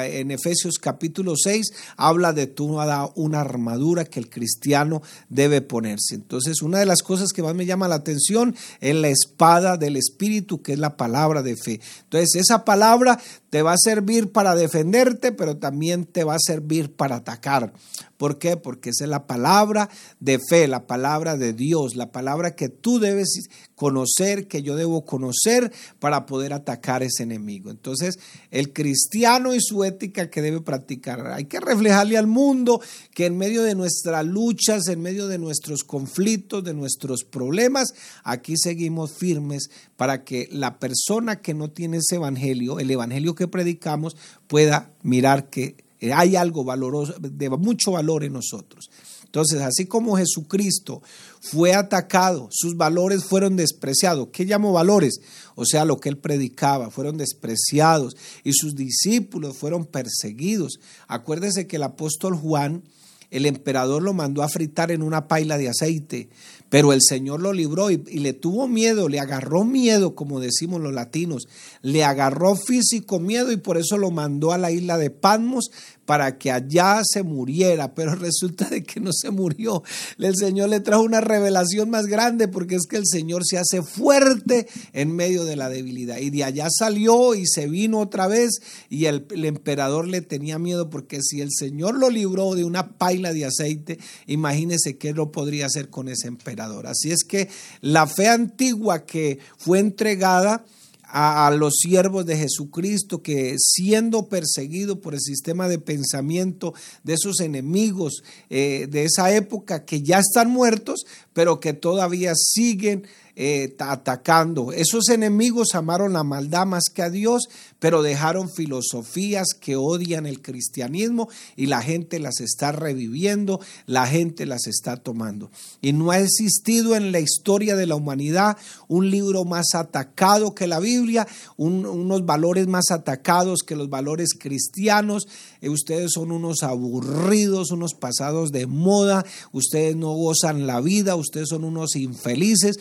en 0.06 0.32
Efesios 0.32 0.78
capítulo 0.78 1.36
6, 1.38 1.72
habla 1.96 2.34
de 2.34 2.48
toda 2.48 3.10
una 3.16 3.40
armadura 3.40 4.04
que 4.04 4.20
el 4.20 4.30
cristiano 4.30 5.02
debe 5.30 5.62
ponerse. 5.62 6.16
Entonces 6.16 6.62
una 6.62 6.80
de 6.80 6.86
las 6.86 7.04
cosas 7.04 7.32
que 7.32 7.42
más 7.42 7.56
me 7.56 7.66
llama 7.66 7.88
la 7.88 7.96
atención 7.96 8.56
es 8.82 8.96
la 8.96 9.08
espada 9.08 9.78
del 9.78 9.96
Espíritu, 9.96 10.62
que 10.62 10.74
es 10.74 10.80
la 10.80 10.98
palabra 10.98 11.44
de 11.44 11.56
fe. 11.56 11.80
Entonces 12.04 12.36
esa 12.36 12.66
palabra 12.66 13.22
te 13.52 13.62
va 13.62 13.74
a 13.74 13.78
servir 13.78 14.32
para 14.32 14.56
defenderte, 14.56 15.34
pero 15.34 15.58
también 15.58 16.06
te 16.06 16.24
va 16.24 16.36
a 16.36 16.40
servir 16.40 16.96
para 16.96 17.18
atacar. 17.18 17.74
¿Por 18.16 18.38
qué? 18.38 18.56
Porque 18.56 18.92
esa 18.92 19.04
es 19.04 19.10
la 19.10 19.28
palabra 19.28 19.90
de 20.20 20.40
fe, 20.40 20.68
la 20.68 20.88
palabra 20.88 21.38
de 21.38 21.54
Dios, 21.54 21.96
la 21.96 22.12
palabra 22.12 22.56
que 22.56 22.70
tú 22.70 23.00
debes 23.00 23.50
conocer, 23.76 24.48
que 24.48 24.62
yo 24.62 24.76
debo 24.76 25.06
conocer 25.06 25.72
para 26.00 26.28
poder 26.28 26.54
atacar 26.54 27.02
ese 27.02 27.24
enemigo. 27.24 27.72
Entonces, 27.72 28.20
el 28.52 28.74
cristiano 28.74 29.56
y 29.56 29.60
su 29.60 29.84
ética 29.84 30.30
que 30.30 30.44
debe 30.44 30.62
practicar, 30.62 31.32
hay 31.32 31.46
que 31.46 31.60
reflejarle 31.60 32.16
al 32.16 32.28
mundo 32.28 32.80
que 33.14 33.26
en 33.26 33.38
medio 33.40 33.64
de 33.64 33.74
nuestras 33.74 34.24
luchas, 34.24 34.88
en 34.88 35.02
medio 35.02 35.28
de 35.28 35.40
nuestros 35.40 35.84
conflictos, 35.84 36.64
de 36.64 36.76
nuestros 36.76 37.24
problemas, 37.24 37.88
aquí 38.24 38.54
seguimos 38.56 39.14
firmes 39.18 39.72
para 39.98 40.24
que 40.24 40.48
la 40.52 40.78
persona 40.78 41.42
que 41.42 41.56
no 41.56 41.72
tiene 41.72 41.98
ese 41.98 42.18
evangelio, 42.18 42.80
el 42.80 42.92
evangelio 42.92 43.34
que 43.34 43.41
predicamos, 43.48 44.16
pueda 44.48 44.92
mirar 45.04 45.50
que 45.50 45.76
eh, 46.00 46.14
hay 46.14 46.36
algo 46.36 46.64
valoroso, 46.64 47.16
de 47.20 47.50
mucho 47.50 47.92
valor 47.92 48.24
en 48.24 48.34
nosotros. 48.34 48.90
Entonces, 49.32 49.62
así 49.62 49.86
como 49.86 50.18
Jesucristo 50.18 51.02
fue 51.40 51.74
atacado, 51.74 52.50
sus 52.52 52.76
valores 52.76 53.24
fueron 53.24 53.56
despreciados. 53.56 54.28
¿Qué 54.34 54.44
llamo 54.44 54.74
valores? 54.74 55.22
O 55.56 55.64
sea, 55.64 55.86
lo 55.86 56.02
que 56.02 56.10
él 56.10 56.18
predicaba, 56.18 56.92
fueron 56.92 57.18
despreciados 57.18 58.18
y 58.44 58.52
sus 58.52 58.76
discípulos 58.76 59.56
fueron 59.56 59.86
perseguidos. 59.86 60.82
Acuérdese 61.08 61.66
que 61.66 61.78
el 61.78 61.84
apóstol 61.84 62.36
Juan, 62.36 62.84
el 63.32 63.46
emperador 63.46 64.04
lo 64.04 64.14
mandó 64.14 64.44
a 64.44 64.50
fritar 64.50 64.92
en 64.92 65.02
una 65.02 65.28
paila 65.28 65.58
de 65.58 65.70
aceite, 65.70 66.30
pero 66.70 66.94
el 66.94 67.00
Señor 67.02 67.42
lo 67.42 67.54
libró 67.54 67.90
y, 67.90 67.98
le 67.98 68.34
tuvo 68.34 68.68
miedo, 68.68 69.10
le 69.10 69.20
agarró 69.20 69.64
miedo, 69.64 70.16
como 70.16 70.40
decimos 70.40 70.82
los 70.82 70.94
latinos, 70.94 71.48
le 71.82 72.04
agarró 72.04 72.56
físico 72.56 73.20
miedo 73.20 73.52
y 73.52 73.58
por 73.58 73.78
eso 73.78 73.98
lo 73.98 74.12
mandó 74.12 74.52
a 74.52 74.58
la 74.58 74.72
isla 74.72 74.98
de 74.98 75.10
Patmos 75.10 75.72
para 76.12 76.38
que 76.38 76.52
allá 76.52 77.04
se 77.10 77.24
muriera, 77.24 77.96
pero 77.96 78.16
resulta 78.16 78.68
de 78.68 78.84
que 78.84 79.00
no 79.00 79.14
se 79.14 79.32
murió. 79.32 79.82
El 80.18 80.36
Señor 80.36 80.68
le 80.68 80.82
trajo 80.82 81.04
una 81.04 81.22
revelación 81.22 81.90
más 81.90 82.06
grande 82.06 82.50
porque 82.50 82.76
es 82.76 82.82
que 82.86 82.98
el 82.98 83.08
Señor 83.08 83.46
se 83.46 83.58
hace 83.58 83.82
fuerte 83.82 84.68
en 84.92 85.16
medio 85.16 85.46
de 85.46 85.56
la 85.56 85.70
debilidad. 85.70 86.18
Y 86.18 86.30
de 86.30 86.44
allá 86.44 86.68
salió 86.70 87.34
y 87.34 87.48
se 87.48 87.70
vino 87.70 88.00
otra 88.00 88.28
vez 88.28 88.50
y 88.90 89.06
el, 89.06 89.26
el 89.32 89.46
emperador 89.46 90.06
le 90.06 90.20
tenía 90.20 90.60
miedo 90.60 90.90
porque 90.90 91.22
si 91.22 91.40
el 91.40 91.48
Señor 91.50 91.98
lo 91.98 92.10
libró 92.10 92.56
de 92.56 92.66
una 92.66 92.98
paila 92.98 93.32
de 93.32 93.46
aceite, 93.46 93.98
imagínese 94.28 94.98
qué 94.98 95.14
lo 95.14 95.32
podría 95.32 95.68
hacer 95.68 95.90
con 95.90 96.10
ese 96.10 96.28
emperador. 96.28 96.88
Así 96.88 97.10
es 97.12 97.24
que 97.24 97.48
la 97.80 98.06
fe 98.06 98.28
antigua 98.28 99.06
que 99.06 99.40
fue 99.58 99.80
entregada, 99.80 100.66
a, 101.12 101.52
los 101.52 101.76
siervos 101.76 102.26
de 102.26 102.38
Jesucristo 102.38 103.22
que 103.22 103.56
siendo 103.58 104.28
perseguidos 104.28 105.00
por 105.00 105.14
el 105.14 105.20
sistema 105.20 105.68
de 105.68 105.80
pensamiento 105.80 106.74
de 107.04 107.14
esos 107.14 107.40
enemigos 107.40 108.24
eh, 108.50 108.88
de 108.90 109.06
esa 109.06 109.34
época 109.34 109.86
que 109.86 110.02
ya 110.02 110.20
están 110.20 110.50
muertos, 110.50 111.06
pero 111.34 111.60
que 111.60 111.74
todavía 111.74 112.34
siguen 112.36 113.08
eh, 113.36 113.76
atacando. 113.80 114.72
Esos 114.72 115.10
enemigos 115.10 115.76
amaron 115.76 116.14
la 116.14 116.24
maldad 116.24 116.66
más 116.66 116.84
que 116.94 117.02
a 117.02 117.10
Dios, 117.10 117.48
pero 117.80 118.02
dejaron 118.02 118.50
filosofías 118.50 119.48
que 119.60 119.76
odian 119.76 120.26
el 120.26 120.42
cristianismo 120.42 121.30
y 121.56 121.68
la 121.68 121.82
gente 121.82 122.20
las 122.20 122.40
está 122.42 122.72
reviviendo, 122.72 123.60
la 123.86 124.06
gente 124.08 124.46
las 124.46 124.68
está 124.68 124.98
tomando. 124.98 125.50
Y 125.82 125.94
no 125.94 126.12
ha 126.12 126.20
existido 126.20 126.96
en 126.96 127.12
la 127.12 127.20
historia 127.20 127.76
de 127.76 127.88
la 127.88 127.96
humanidad 127.96 128.58
un 128.88 129.10
libro 129.10 129.46
más 129.46 129.74
atacado 129.74 130.54
que 130.54 130.68
la 130.68 130.80
Biblia, 130.80 131.28
unos 131.58 132.26
valores 132.26 132.68
más 132.68 132.92
atacados 132.92 133.64
que 133.66 133.76
los 133.76 133.90
valores 133.90 134.30
cristianos. 134.38 135.28
Eh, 135.62 135.70
ustedes 135.70 136.12
son 136.14 136.32
unos 136.32 136.64
aburridos, 136.64 137.72
unos 137.72 137.94
pasados 137.94 138.52
de 138.52 138.68
moda, 138.68 139.26
ustedes 139.52 139.96
no 139.96 140.12
gozan 140.14 140.68
la 140.68 140.82
vida, 140.82 141.16
ustedes 141.16 141.50
son 141.50 141.64
unos 141.64 141.96
infelices 141.96 142.80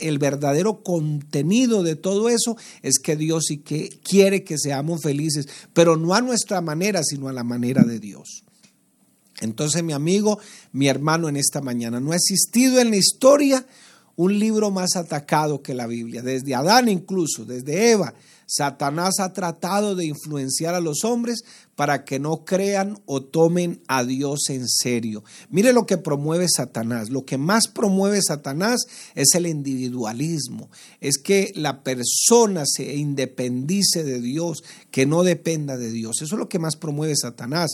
el 0.00 0.18
verdadero 0.18 0.82
contenido 0.82 1.82
de 1.82 1.96
todo 1.96 2.28
eso 2.28 2.56
es 2.82 2.98
que 2.98 3.16
Dios 3.16 3.44
sí 3.48 3.58
que 3.58 3.88
quiere 4.02 4.44
que 4.44 4.58
seamos 4.58 5.02
felices, 5.02 5.48
pero 5.72 5.96
no 5.96 6.14
a 6.14 6.20
nuestra 6.20 6.60
manera, 6.60 7.02
sino 7.02 7.28
a 7.28 7.32
la 7.32 7.44
manera 7.44 7.82
de 7.84 7.98
Dios. 7.98 8.44
Entonces, 9.40 9.82
mi 9.82 9.92
amigo, 9.92 10.38
mi 10.72 10.88
hermano, 10.88 11.28
en 11.28 11.36
esta 11.36 11.60
mañana, 11.60 12.00
no 12.00 12.12
ha 12.12 12.16
existido 12.16 12.80
en 12.80 12.90
la 12.90 12.96
historia 12.96 13.66
un 14.16 14.38
libro 14.38 14.70
más 14.70 14.96
atacado 14.96 15.62
que 15.62 15.74
la 15.74 15.86
Biblia, 15.86 16.22
desde 16.22 16.54
Adán 16.54 16.88
incluso, 16.88 17.44
desde 17.44 17.90
Eva, 17.90 18.14
Satanás 18.46 19.18
ha 19.18 19.32
tratado 19.32 19.96
de 19.96 20.06
influenciar 20.06 20.74
a 20.74 20.80
los 20.80 21.04
hombres 21.04 21.42
para 21.74 22.04
que 22.04 22.18
no 22.18 22.44
crean 22.44 22.98
o 23.04 23.22
tomen 23.22 23.82
a 23.88 24.04
Dios 24.04 24.48
en 24.48 24.68
serio. 24.68 25.24
Mire 25.50 25.72
lo 25.72 25.84
que 25.84 25.98
promueve 25.98 26.46
Satanás. 26.48 27.10
Lo 27.10 27.24
que 27.24 27.38
más 27.38 27.68
promueve 27.68 28.20
Satanás 28.22 28.86
es 29.14 29.34
el 29.34 29.46
individualismo. 29.46 30.70
Es 31.00 31.18
que 31.18 31.52
la 31.54 31.82
persona 31.82 32.64
se 32.66 32.96
independice 32.96 34.04
de 34.04 34.20
Dios, 34.20 34.62
que 34.90 35.06
no 35.06 35.22
dependa 35.22 35.76
de 35.76 35.90
Dios. 35.90 36.22
Eso 36.22 36.36
es 36.36 36.38
lo 36.38 36.48
que 36.48 36.58
más 36.58 36.76
promueve 36.76 37.14
Satanás. 37.16 37.72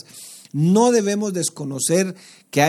No 0.53 0.91
debemos 0.91 1.33
desconocer 1.33 2.15
que, 2.51 2.61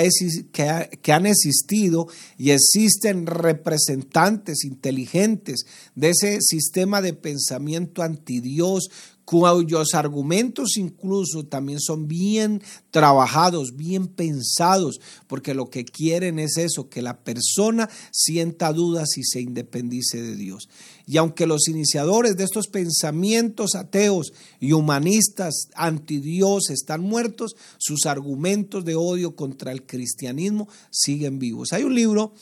han 1.12 1.26
existido 1.26 2.08
y 2.38 2.50
existen 2.50 3.26
representantes 3.26 4.64
inteligentes 4.64 5.66
de 5.94 6.08
ese 6.08 6.38
sistema 6.40 7.02
de 7.02 7.12
pensamiento 7.12 8.02
anti 8.02 8.40
Dios, 8.40 8.88
cuyos 9.26 9.92
argumentos 9.92 10.78
incluso 10.78 11.44
también 11.44 11.78
son 11.78 12.08
bien 12.08 12.62
trabajados, 12.90 13.76
bien 13.76 14.06
pensados, 14.08 14.98
porque 15.26 15.52
lo 15.52 15.68
que 15.68 15.84
quieren 15.84 16.38
es 16.38 16.56
eso, 16.56 16.88
que 16.88 17.02
la 17.02 17.18
persona 17.22 17.90
sienta 18.10 18.72
dudas 18.72 19.18
y 19.18 19.24
se 19.24 19.42
independice 19.42 20.22
de 20.22 20.36
Dios. 20.36 20.70
Y 21.06 21.18
aunque 21.18 21.46
los 21.46 21.68
iniciadores 21.68 22.36
de 22.36 22.44
estos 22.44 22.66
pensamientos 22.66 23.74
ateos 23.74 24.32
y 24.58 24.72
humanistas 24.72 25.68
anti 25.74 26.18
Dios 26.18 26.70
están 26.70 27.02
muertos, 27.02 27.56
sus 27.78 28.06
argumentos 28.06 28.84
de 28.84 28.94
odio 28.94 29.36
contra 29.36 29.70
el 29.70 29.84
cristianismo 29.84 30.68
siguen 30.90 31.38
vivos. 31.38 31.72
Hay 31.72 31.84
un 31.84 31.94
libro 31.94 32.32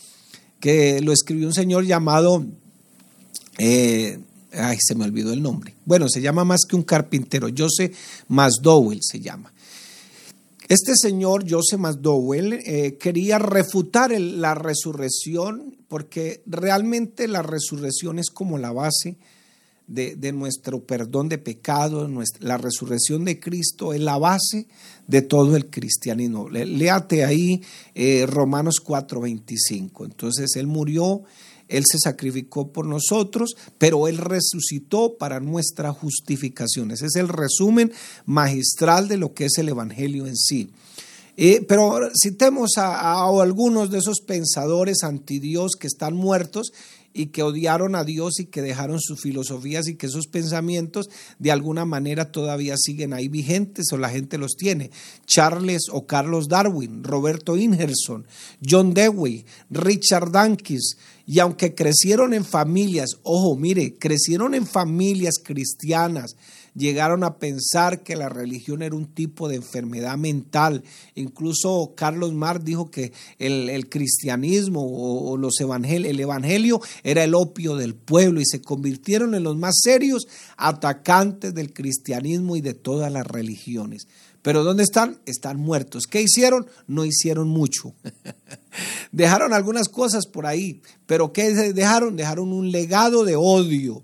que 0.61 1.01
lo 1.01 1.13
escribió 1.13 1.47
un 1.47 1.55
señor 1.55 1.85
llamado... 1.85 2.47
Eh, 3.59 4.19
ay, 4.53 4.79
se 4.81 4.95
me 4.95 5.05
olvidó 5.05 5.33
el 5.33 5.43
nombre. 5.43 5.75
Bueno, 5.85 6.09
se 6.09 6.21
llama 6.21 6.45
más 6.45 6.61
que 6.69 6.77
un 6.77 6.83
carpintero, 6.85 7.49
Joseph 7.57 7.95
Masdowell 8.29 9.01
se 9.03 9.21
llama. 9.21 9.52
Este 10.73 10.97
señor, 10.97 11.45
Joseph 11.47 11.79
Masdowell, 11.79 12.55
eh, 12.55 12.97
quería 12.99 13.39
refutar 13.39 14.19
la 14.19 14.55
resurrección 14.55 15.77
porque 15.87 16.43
realmente 16.47 17.29
la 17.29 17.43
resurrección 17.43 18.19
es 18.19 18.31
como 18.31 18.57
la 18.57 18.73
base 18.73 19.19
de, 19.87 20.33
nuestro 20.33 20.83
perdón 20.87 21.29
de 21.29 21.37
pecado, 21.37 22.09
la 22.41 22.57
resurrección 22.57 23.27
de 23.27 23.39
Cristo 23.39 23.93
es 23.93 24.01
la 24.01 24.17
base 24.17 24.67
de 25.07 25.21
todo 25.21 25.57
el 25.57 25.69
cristianismo. 25.69 26.49
Léate 26.49 27.27
ahí 27.27 27.61
eh, 27.95 28.25
Romanos 28.27 28.77
4:25. 28.83 30.07
Entonces 30.07 30.57
Él 30.57 30.69
murió 30.69 31.23
él 31.73 31.85
se 31.91 31.99
sacrificó 31.99 32.69
por 32.69 32.87
nosotros, 32.87 33.55
pero 33.79 34.07
Él 34.07 34.19
resucitó 34.19 35.17
para 35.17 35.41
nuestra 35.41 35.93
justificación. 35.93 36.91
Ese 36.91 37.07
es 37.07 37.17
el 37.17 37.29
resumen 37.29 37.93
magistral 38.27 39.09
de 39.09 39.17
lo 39.17 39.33
que 39.33 39.47
es 39.47 39.59
el 39.59 39.71
Evangelio 39.71 40.27
en 40.27 40.37
sí. 40.37 40.71
Eh, 41.37 41.65
pero 41.67 41.99
citemos 42.23 42.73
a, 42.77 43.25
algunos 43.25 43.91
de 43.91 43.99
esos 43.99 44.21
pensadores 44.21 45.03
anti 45.03 45.39
Dios 45.39 45.73
que 45.81 45.87
están 45.87 46.15
muertos 46.15 46.73
y 47.15 47.27
que 47.27 47.43
odiaron 47.43 47.95
a 47.95 48.05
Dios 48.05 48.39
y 48.41 48.47
que 48.47 48.63
dejaron 48.63 49.01
sus 49.01 49.21
filosofías 49.21 49.89
y 49.89 49.97
que 49.97 50.07
esos 50.07 50.27
pensamientos 50.27 51.09
de 51.39 51.51
alguna 51.51 51.85
manera 51.85 52.31
todavía 52.33 52.75
siguen 52.77 53.13
ahí 53.13 53.29
vigentes 53.29 53.87
o 53.93 53.99
la 53.99 54.11
gente 54.11 54.39
los 54.39 54.57
tiene. 54.57 54.91
Charles 55.27 55.85
o 55.91 56.07
Carlos 56.07 56.49
Darwin, 56.49 57.05
Roberto 57.05 57.57
Ingerson, 57.57 58.27
John 58.67 58.95
Dewey, 58.95 59.45
Richard 59.71 60.33
Dankis, 60.33 60.97
y 61.27 61.39
aunque 61.39 61.75
crecieron 61.75 62.35
en 62.35 62.45
familias, 62.45 63.11
ojo, 63.23 63.57
mire, 63.57 63.95
crecieron 63.99 64.55
en 64.55 64.67
familias 64.67 65.35
cristianas, 65.43 66.37
llegaron 66.75 67.23
a 67.23 67.39
pensar 67.39 68.03
que 68.03 68.17
la 68.17 68.29
religión 68.29 68.83
era 68.83 68.97
un 68.97 69.07
tipo 69.07 69.49
de 69.49 69.57
enfermedad 69.57 70.17
mental. 70.17 70.83
Incluso 71.15 71.93
Carlos 71.97 72.33
Marx 72.33 72.65
dijo 72.65 72.91
que 72.91 73.13
el, 73.39 73.89
cristianismo 73.89 74.81
o, 74.83 75.37
los 75.37 75.61
evangelios, 75.61 76.11
el 76.11 76.21
evangelio 76.21 76.81
era 77.03 77.25
el 77.25 77.35
opio 77.35 77.77
del 77.77 77.95
pueblo 77.95 78.41
y 78.41 78.47
se 78.47 78.63
convirtieron 78.63 79.35
en 79.35 79.43
los 79.43 79.57
más 79.57 79.81
serios 79.83 80.27
atacantes 80.57 81.55
del 81.55 81.73
cristianismo 81.73 82.57
y 82.57 82.61
de 82.61 82.75
todas 82.75 83.13
las 83.13 83.27
religiones. 83.27 84.07
Pero 84.43 84.65
¿dónde 84.65 84.83
están? 84.83 85.21
Están 85.25 85.59
muertos. 85.59 86.07
¿Qué 86.09 86.21
hicieron? 86.21 86.67
No 86.89 87.05
hicieron 87.05 87.49
mucho. 87.49 87.95
dejaron 89.13 89.53
algunas 89.53 89.89
cosas 89.89 90.27
por 90.27 90.47
ahí, 90.47 90.83
pero 91.07 91.33
¿qué 91.33 91.53
dejaron? 91.73 92.17
Dejaron 92.17 92.53
un 92.53 92.73
legado 92.73 93.25
de 93.25 93.37
odio, 93.37 94.03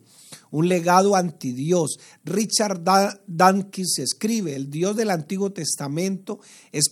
un 0.52 0.68
legado 0.68 1.16
anti 1.16 1.52
Dios. 1.52 1.98
Richard 2.24 2.82
Dankins 3.26 3.98
escribe, 3.98 4.54
el 4.54 4.70
Dios 4.70 4.96
del 4.96 5.10
Antiguo 5.10 5.50
Testamento 5.50 6.38
es 6.70 6.84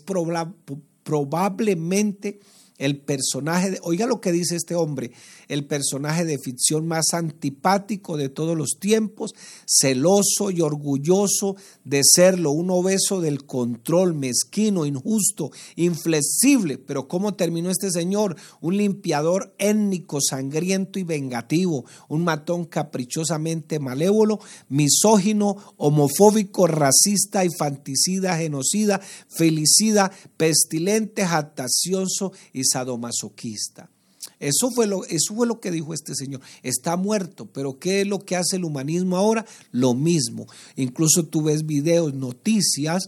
probablemente 1.04 2.40
el 2.78 3.00
personaje, 3.00 3.70
de, 3.70 3.78
oiga 3.82 4.06
lo 4.06 4.20
que 4.20 4.32
dice 4.32 4.56
este 4.56 4.74
hombre, 4.74 5.12
el 5.48 5.66
personaje 5.66 6.24
de 6.24 6.38
ficción 6.38 6.87
más 6.87 7.06
antipático 7.12 8.16
de 8.16 8.28
todos 8.28 8.56
los 8.56 8.78
tiempos, 8.80 9.35
celoso 9.66 10.50
y 10.50 10.61
orgulloso 10.61 11.56
de 11.85 12.02
serlo, 12.04 12.50
un 12.50 12.70
obeso 12.70 13.20
del 13.20 13.44
control, 13.44 14.14
mezquino, 14.14 14.87
injusto, 14.87 15.50
inflexible. 15.76 16.78
Pero 16.78 17.09
¿cómo 17.09 17.35
terminó 17.35 17.70
este 17.70 17.90
señor? 17.90 18.37
Un 18.61 18.76
limpiador 18.76 19.54
étnico, 19.59 20.20
sangriento 20.20 20.98
y 20.98 21.04
vengativo, 21.04 21.85
un 22.09 22.24
matón 22.24 22.64
caprichosamente 22.64 23.78
malévolo, 23.78 24.40
misógino, 24.68 25.56
homofóbico, 25.76 26.66
racista, 26.66 27.44
infanticida, 27.44 28.37
genocida, 28.37 29.00
felicida, 29.28 30.11
pestilente, 30.37 31.24
jactacioso 31.24 32.32
y 32.52 32.64
sadomasoquista. 32.64 33.90
Eso 34.38 34.70
fue, 34.70 34.86
lo, 34.86 35.04
eso 35.06 35.34
fue 35.34 35.46
lo 35.46 35.60
que 35.60 35.70
dijo 35.70 35.94
este 35.94 36.14
señor. 36.14 36.40
Está 36.62 36.96
muerto, 36.96 37.46
pero 37.46 37.78
¿qué 37.78 38.02
es 38.02 38.06
lo 38.06 38.18
que 38.18 38.36
hace 38.36 38.56
el 38.56 38.64
humanismo 38.64 39.16
ahora? 39.16 39.46
Lo 39.70 39.94
mismo. 39.94 40.46
Incluso 40.76 41.24
tú 41.24 41.42
ves 41.42 41.64
videos, 41.64 42.14
noticias 42.14 43.04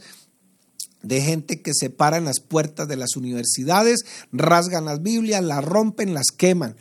de 1.02 1.20
gente 1.20 1.62
que 1.62 1.72
se 1.74 1.90
para 1.90 2.16
en 2.16 2.24
las 2.24 2.40
puertas 2.40 2.88
de 2.88 2.96
las 2.96 3.16
universidades, 3.16 4.04
rasgan 4.33 4.87
las 4.87 5.02
Biblias, 5.02 5.42
las 5.42 5.64
rompen, 5.64 6.14
las 6.14 6.26
queman. 6.37 6.76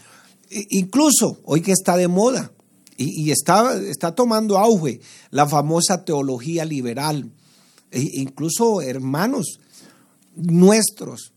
incluso 0.50 1.40
hoy 1.44 1.62
que 1.62 1.74
está 1.74 1.98
de 1.98 2.08
moda 2.08 2.52
y, 2.98 3.30
está, 3.30 3.80
está, 3.80 4.16
tomando 4.16 4.58
auge 4.58 5.02
la 5.30 5.48
famosa 5.48 6.04
teología 6.04 6.66
liberal. 6.66 7.32
E 7.92 8.02
incluso 8.14 8.82
hermanos 8.82 9.60
nuestros, 10.36 11.34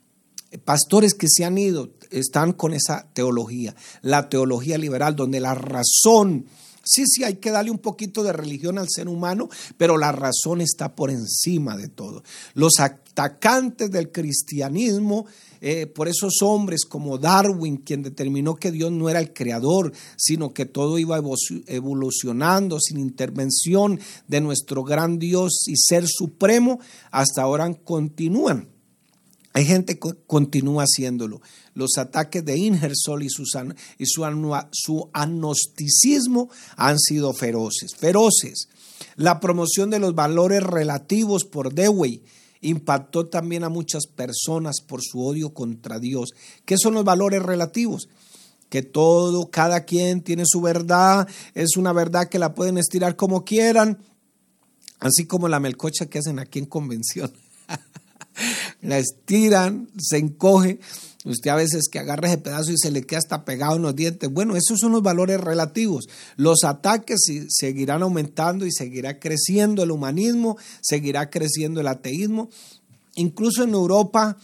pastores 0.65 1.15
que 1.15 1.27
se 1.29 1.45
han 1.45 1.59
ido, 1.59 1.91
están 2.11 2.53
con 2.53 2.73
esa 2.73 3.07
teología, 3.13 3.75
la 4.03 4.29
teología 4.29 4.79
liberal, 4.79 5.17
donde 5.17 5.41
la 5.41 5.55
razón, 5.55 6.47
sí, 6.83 7.05
sí, 7.07 7.25
hay 7.25 7.37
que 7.37 7.51
darle 7.51 7.71
un 7.71 7.79
poquito 7.79 8.23
de 8.23 8.33
religión 8.33 8.79
al 8.79 8.89
ser 8.89 9.09
humano, 9.09 9.49
pero 9.77 9.99
la 9.99 10.13
razón 10.13 10.61
está 10.61 10.95
por 10.95 11.11
encima 11.11 11.77
de 11.77 11.89
todo. 11.89 12.23
Los 12.55 12.81
atacantes 12.81 13.91
del 13.91 14.11
cristianismo, 14.11 15.27
eh, 15.61 15.87
por 15.87 16.09
esos 16.09 16.41
hombres 16.43 16.87
como 16.87 17.19
Darwin, 17.19 17.77
quien 17.77 18.03
determinó 18.03 18.57
que 18.57 18.73
Dios 18.73 18.91
no 18.91 19.11
era 19.11 19.21
el 19.21 19.35
creador, 19.35 19.93
sino 20.17 20.55
que 20.55 20.65
todo 20.65 20.99
iba 20.99 21.21
evolucionando 21.67 22.81
sin 22.81 22.99
intervención 22.99 24.01
de 24.27 24.41
nuestro 24.41 24.85
gran 24.85 25.19
Dios 25.19 25.65
y 25.67 25.75
ser 25.77 26.07
supremo, 26.09 26.81
hasta 27.11 27.43
ahora 27.43 27.71
continúan 27.85 28.70
Hay 29.61 29.67
gente 29.67 29.99
que 29.99 30.15
continúa 30.27 30.85
haciéndolo. 30.85 31.43
Los 31.75 31.99
ataques 31.99 32.43
de 32.43 32.57
Ingersoll 32.57 33.25
y, 33.25 33.29
su, 33.29 33.43
y 33.99 34.07
su, 34.07 34.25
su 34.73 35.11
agnosticismo 35.13 36.49
han 36.79 36.99
sido 36.99 37.35
feroces, 37.35 37.95
feroces. 37.95 38.71
La 39.17 39.39
promoción 39.39 39.91
de 39.91 39.99
los 39.99 40.15
valores 40.15 40.63
relativos 40.63 41.45
por 41.45 41.75
Dewey 41.75 42.23
impactó 42.63 43.27
también 43.27 43.63
a 43.63 43.69
muchas 43.69 44.07
personas 44.07 44.81
por 44.81 45.03
su 45.03 45.23
odio 45.23 45.53
contra 45.53 45.99
Dios. 45.99 46.31
¿Qué 46.65 46.79
son 46.79 46.95
los 46.95 47.05
valores 47.05 47.43
relativos? 47.43 48.09
Que 48.71 48.81
todo, 48.81 49.51
cada 49.51 49.85
quien 49.85 50.23
tiene 50.23 50.45
su 50.47 50.63
verdad, 50.63 51.29
es 51.53 51.77
una 51.77 51.93
verdad 51.93 52.31
que 52.31 52.39
la 52.39 52.55
pueden 52.55 52.79
estirar 52.79 53.15
como 53.15 53.45
quieran, 53.45 53.99
así 55.01 55.27
como 55.27 55.49
la 55.49 55.61
melcocha 55.61 56.07
que 56.07 56.21
hacen 56.21 56.39
aquí 56.39 56.61
en 56.61 56.65
convención. 56.65 57.31
la 58.83 58.99
estiran, 58.99 59.89
se 59.99 60.19
encoge. 60.19 60.81
Usted 61.25 61.51
a 61.51 61.57
veces 61.57 61.89
que 61.91 61.99
agarra 61.99 62.29
ese 62.29 62.39
pedazo 62.39 62.73
y 62.73 62.79
se 62.79 62.91
le 62.91 63.03
queda 63.03 63.19
hasta 63.19 63.45
pegado 63.45 63.77
en 63.77 63.83
los 63.83 63.95
dientes. 63.95 64.31
Bueno, 64.31 64.57
esos 64.57 64.79
son 64.81 64.93
los 64.93 65.03
valores 65.03 65.39
relativos. 65.41 66.09
Los 66.37 66.65
ataques 66.65 67.21
seguirán 67.49 68.03
aumentando 68.03 68.65
y 68.65 68.73
seguirá 68.73 69.19
creciendo 69.19 69.83
el 69.83 69.91
humanismo, 69.91 70.57
seguirá 70.81 71.29
creciendo 71.29 71.81
el 71.81 71.89
ateísmo. 71.89 72.49
Incluso 73.17 73.65
en 73.65 73.75
Europa 73.75 74.39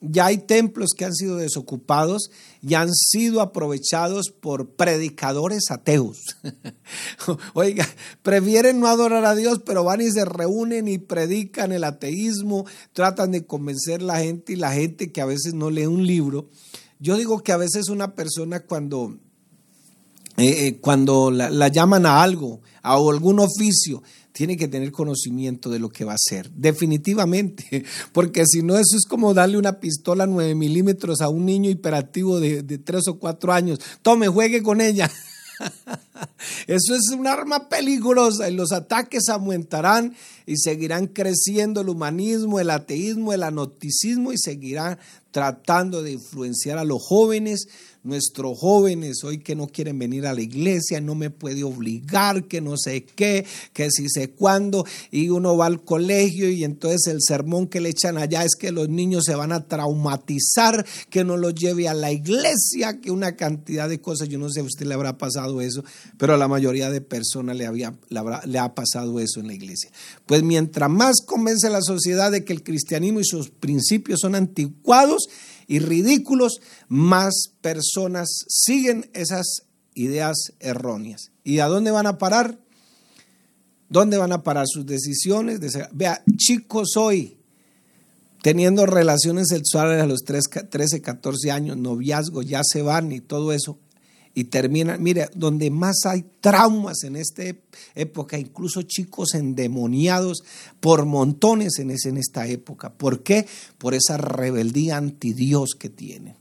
ya 0.00 0.26
hay 0.26 0.38
templos 0.38 0.90
que 0.96 1.04
han 1.04 1.14
sido 1.14 1.36
desocupados 1.36 2.30
y 2.62 2.74
han 2.74 2.92
sido 2.92 3.40
aprovechados 3.40 4.30
por 4.30 4.70
predicadores 4.70 5.70
ateos. 5.70 6.36
Oiga, 7.54 7.86
prefieren 8.22 8.80
no 8.80 8.86
adorar 8.86 9.24
a 9.24 9.34
Dios, 9.34 9.60
pero 9.64 9.84
van 9.84 10.00
y 10.00 10.10
se 10.10 10.24
reúnen 10.24 10.86
y 10.86 10.98
predican 10.98 11.72
el 11.72 11.84
ateísmo, 11.84 12.64
tratan 12.92 13.32
de 13.32 13.44
convencer 13.44 14.00
a 14.02 14.04
la 14.04 14.18
gente 14.20 14.52
y 14.52 14.56
la 14.56 14.72
gente 14.72 15.10
que 15.10 15.20
a 15.20 15.26
veces 15.26 15.54
no 15.54 15.70
lee 15.70 15.86
un 15.86 16.06
libro. 16.06 16.48
Yo 17.00 17.16
digo 17.16 17.40
que 17.42 17.52
a 17.52 17.56
veces 17.56 17.88
una 17.88 18.14
persona 18.14 18.60
cuando, 18.60 19.18
eh, 20.36 20.66
eh, 20.66 20.78
cuando 20.80 21.30
la, 21.30 21.50
la 21.50 21.68
llaman 21.68 22.06
a 22.06 22.22
algo, 22.22 22.60
a 22.82 22.94
algún 22.94 23.40
oficio, 23.40 24.02
tiene 24.38 24.56
que 24.56 24.68
tener 24.68 24.92
conocimiento 24.92 25.68
de 25.68 25.80
lo 25.80 25.88
que 25.88 26.04
va 26.04 26.12
a 26.12 26.14
hacer, 26.14 26.48
definitivamente, 26.52 27.84
porque 28.12 28.44
si 28.46 28.62
no, 28.62 28.74
eso 28.74 28.96
es 28.96 29.04
como 29.04 29.34
darle 29.34 29.58
una 29.58 29.80
pistola 29.80 30.28
9 30.28 30.54
milímetros 30.54 31.20
a 31.22 31.28
un 31.28 31.44
niño 31.44 31.68
hiperactivo 31.70 32.38
de, 32.38 32.62
de 32.62 32.78
3 32.78 33.08
o 33.08 33.18
4 33.18 33.52
años. 33.52 33.80
Tome, 34.00 34.28
juegue 34.28 34.62
con 34.62 34.80
ella. 34.80 35.10
Eso 36.66 36.94
es 36.94 37.10
un 37.16 37.26
arma 37.26 37.68
peligrosa 37.68 38.48
y 38.48 38.54
los 38.54 38.72
ataques 38.72 39.28
aumentarán 39.28 40.14
y 40.46 40.56
seguirán 40.56 41.06
creciendo 41.06 41.82
el 41.82 41.88
humanismo, 41.88 42.60
el 42.60 42.70
ateísmo, 42.70 43.32
el 43.32 43.42
anoticismo 43.42 44.32
y 44.32 44.38
seguirá 44.38 44.98
tratando 45.30 46.02
de 46.02 46.12
influenciar 46.12 46.78
a 46.78 46.84
los 46.84 47.02
jóvenes. 47.02 47.68
Nuestros 48.02 48.58
jóvenes 48.58 49.22
hoy 49.24 49.38
que 49.38 49.54
no 49.54 49.66
quieren 49.66 49.98
venir 49.98 50.26
a 50.26 50.32
la 50.32 50.40
iglesia, 50.40 51.00
no 51.00 51.14
me 51.14 51.30
puede 51.30 51.64
obligar, 51.64 52.44
que 52.44 52.60
no 52.60 52.76
sé 52.78 53.04
qué, 53.04 53.44
que 53.74 53.90
si 53.90 54.08
sé 54.08 54.30
cuándo, 54.30 54.86
y 55.10 55.28
uno 55.28 55.56
va 55.56 55.66
al 55.66 55.84
colegio 55.84 56.48
y 56.48 56.64
entonces 56.64 57.12
el 57.12 57.18
sermón 57.20 57.66
que 57.66 57.80
le 57.80 57.90
echan 57.90 58.16
allá 58.16 58.44
es 58.44 58.54
que 58.54 58.72
los 58.72 58.88
niños 58.88 59.24
se 59.26 59.34
van 59.34 59.52
a 59.52 59.66
traumatizar, 59.66 60.86
que 61.10 61.24
no 61.24 61.36
los 61.36 61.54
lleve 61.54 61.88
a 61.88 61.92
la 61.92 62.10
iglesia, 62.10 62.98
que 63.00 63.10
una 63.10 63.36
cantidad 63.36 63.88
de 63.88 64.00
cosas, 64.00 64.28
yo 64.28 64.38
no 64.38 64.48
sé 64.48 64.60
a 64.60 64.64
usted 64.64 64.86
le 64.86 64.94
habrá 64.94 65.18
pasado 65.18 65.60
eso, 65.60 65.84
pero 66.16 66.34
a 66.34 66.38
la 66.38 66.48
mayoría 66.48 66.90
de 66.90 67.00
personas 67.00 67.56
le, 67.56 67.66
había, 67.66 67.94
le 68.46 68.58
ha 68.58 68.74
pasado 68.74 69.20
eso 69.20 69.40
en 69.40 69.48
la 69.48 69.54
iglesia. 69.54 69.90
Pues 70.26 70.42
mientras 70.42 70.88
más 70.88 71.16
convence 71.26 71.68
la 71.70 71.82
sociedad 71.82 72.32
de 72.32 72.44
que 72.44 72.52
el 72.52 72.62
cristianismo 72.62 73.20
y 73.20 73.24
sus 73.24 73.50
principios 73.50 74.20
son 74.20 74.34
anticuados, 74.34 75.28
y 75.68 75.78
ridículos, 75.80 76.60
más 76.88 77.52
personas 77.60 78.28
siguen 78.48 79.10
esas 79.12 79.64
ideas 79.94 80.36
erróneas. 80.58 81.30
¿Y 81.44 81.60
a 81.60 81.66
dónde 81.66 81.90
van 81.90 82.06
a 82.06 82.18
parar? 82.18 82.58
¿Dónde 83.90 84.16
van 84.16 84.32
a 84.32 84.42
parar 84.42 84.66
sus 84.66 84.86
decisiones? 84.86 85.60
Vea, 85.92 86.24
chicos 86.36 86.96
hoy, 86.96 87.38
teniendo 88.42 88.86
relaciones 88.86 89.48
sexuales 89.48 90.02
a 90.02 90.06
los 90.06 90.20
13, 90.24 91.02
14 91.02 91.50
años, 91.50 91.76
noviazgo, 91.76 92.42
ya 92.42 92.62
se 92.64 92.80
van 92.80 93.12
y 93.12 93.20
todo 93.20 93.52
eso, 93.52 93.78
y 94.38 94.44
termina, 94.44 94.96
mire, 94.98 95.28
donde 95.34 95.68
más 95.68 95.96
hay 96.04 96.24
traumas 96.40 97.02
en 97.02 97.16
esta 97.16 97.42
época, 97.96 98.38
incluso 98.38 98.82
chicos 98.82 99.34
endemoniados 99.34 100.44
por 100.78 101.06
montones 101.06 101.80
en, 101.80 101.90
en 101.90 102.16
esta 102.18 102.46
época. 102.46 102.92
¿Por 102.92 103.24
qué? 103.24 103.48
Por 103.78 103.94
esa 103.94 104.16
rebeldía 104.16 104.96
anti 104.96 105.32
Dios 105.32 105.70
que 105.76 105.88
tienen. 105.88 106.36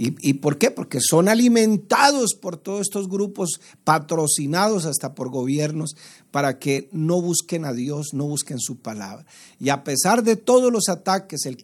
¿Y, 0.00 0.34
por 0.34 0.58
qué? 0.58 0.70
Porque 0.70 1.00
son 1.00 1.28
alimentados 1.28 2.34
por 2.40 2.56
todos 2.56 2.82
estos 2.82 3.08
grupos, 3.08 3.60
patrocinados 3.82 4.84
hasta 4.84 5.16
por 5.16 5.28
gobiernos, 5.28 5.96
para 6.30 6.60
que 6.60 6.88
no 6.92 7.20
busquen 7.20 7.64
a 7.64 7.72
Dios, 7.72 8.10
no 8.12 8.28
busquen 8.28 8.60
su 8.60 8.76
palabra. 8.76 9.26
Y 9.58 9.70
a 9.70 9.82
pesar 9.82 10.22
de 10.22 10.36
todos 10.36 10.70
los 10.70 10.88
ataques, 10.88 11.46
el, 11.46 11.58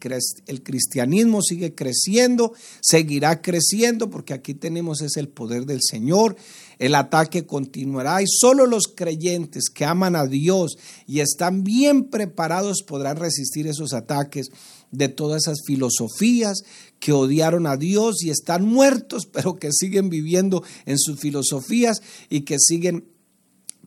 el 0.47 0.63
cristianismo 0.63 1.41
sigue 1.41 1.75
creciendo, 1.75 2.51
seguirá 2.81 3.41
creciendo, 3.41 4.09
porque 4.09 4.33
aquí 4.33 4.53
tenemos 4.53 4.99
es 4.99 5.15
el 5.15 5.29
poder 5.29 5.65
del 5.65 5.79
Señor. 5.81 6.35
El 6.77 6.95
ataque 6.95 7.45
continuará 7.45 8.21
y 8.21 8.25
solo 8.27 8.65
los 8.65 8.87
creyentes 8.93 9.69
que 9.73 9.85
aman 9.85 10.17
a 10.17 10.25
Dios 10.25 10.77
y 11.07 11.21
están 11.21 11.63
bien 11.63 12.09
preparados 12.09 12.83
podrán 12.85 13.15
resistir 13.15 13.65
esos 13.67 13.93
ataques 13.93 14.51
de 14.97 15.09
todas 15.09 15.43
esas 15.43 15.59
filosofías 15.65 16.63
que 16.99 17.11
odiaron 17.11 17.67
a 17.67 17.77
Dios 17.77 18.23
y 18.23 18.29
están 18.29 18.65
muertos, 18.65 19.25
pero 19.31 19.57
que 19.57 19.71
siguen 19.71 20.09
viviendo 20.09 20.63
en 20.85 20.97
sus 20.99 21.19
filosofías 21.19 22.01
y 22.29 22.41
que 22.41 22.57
siguen 22.59 23.05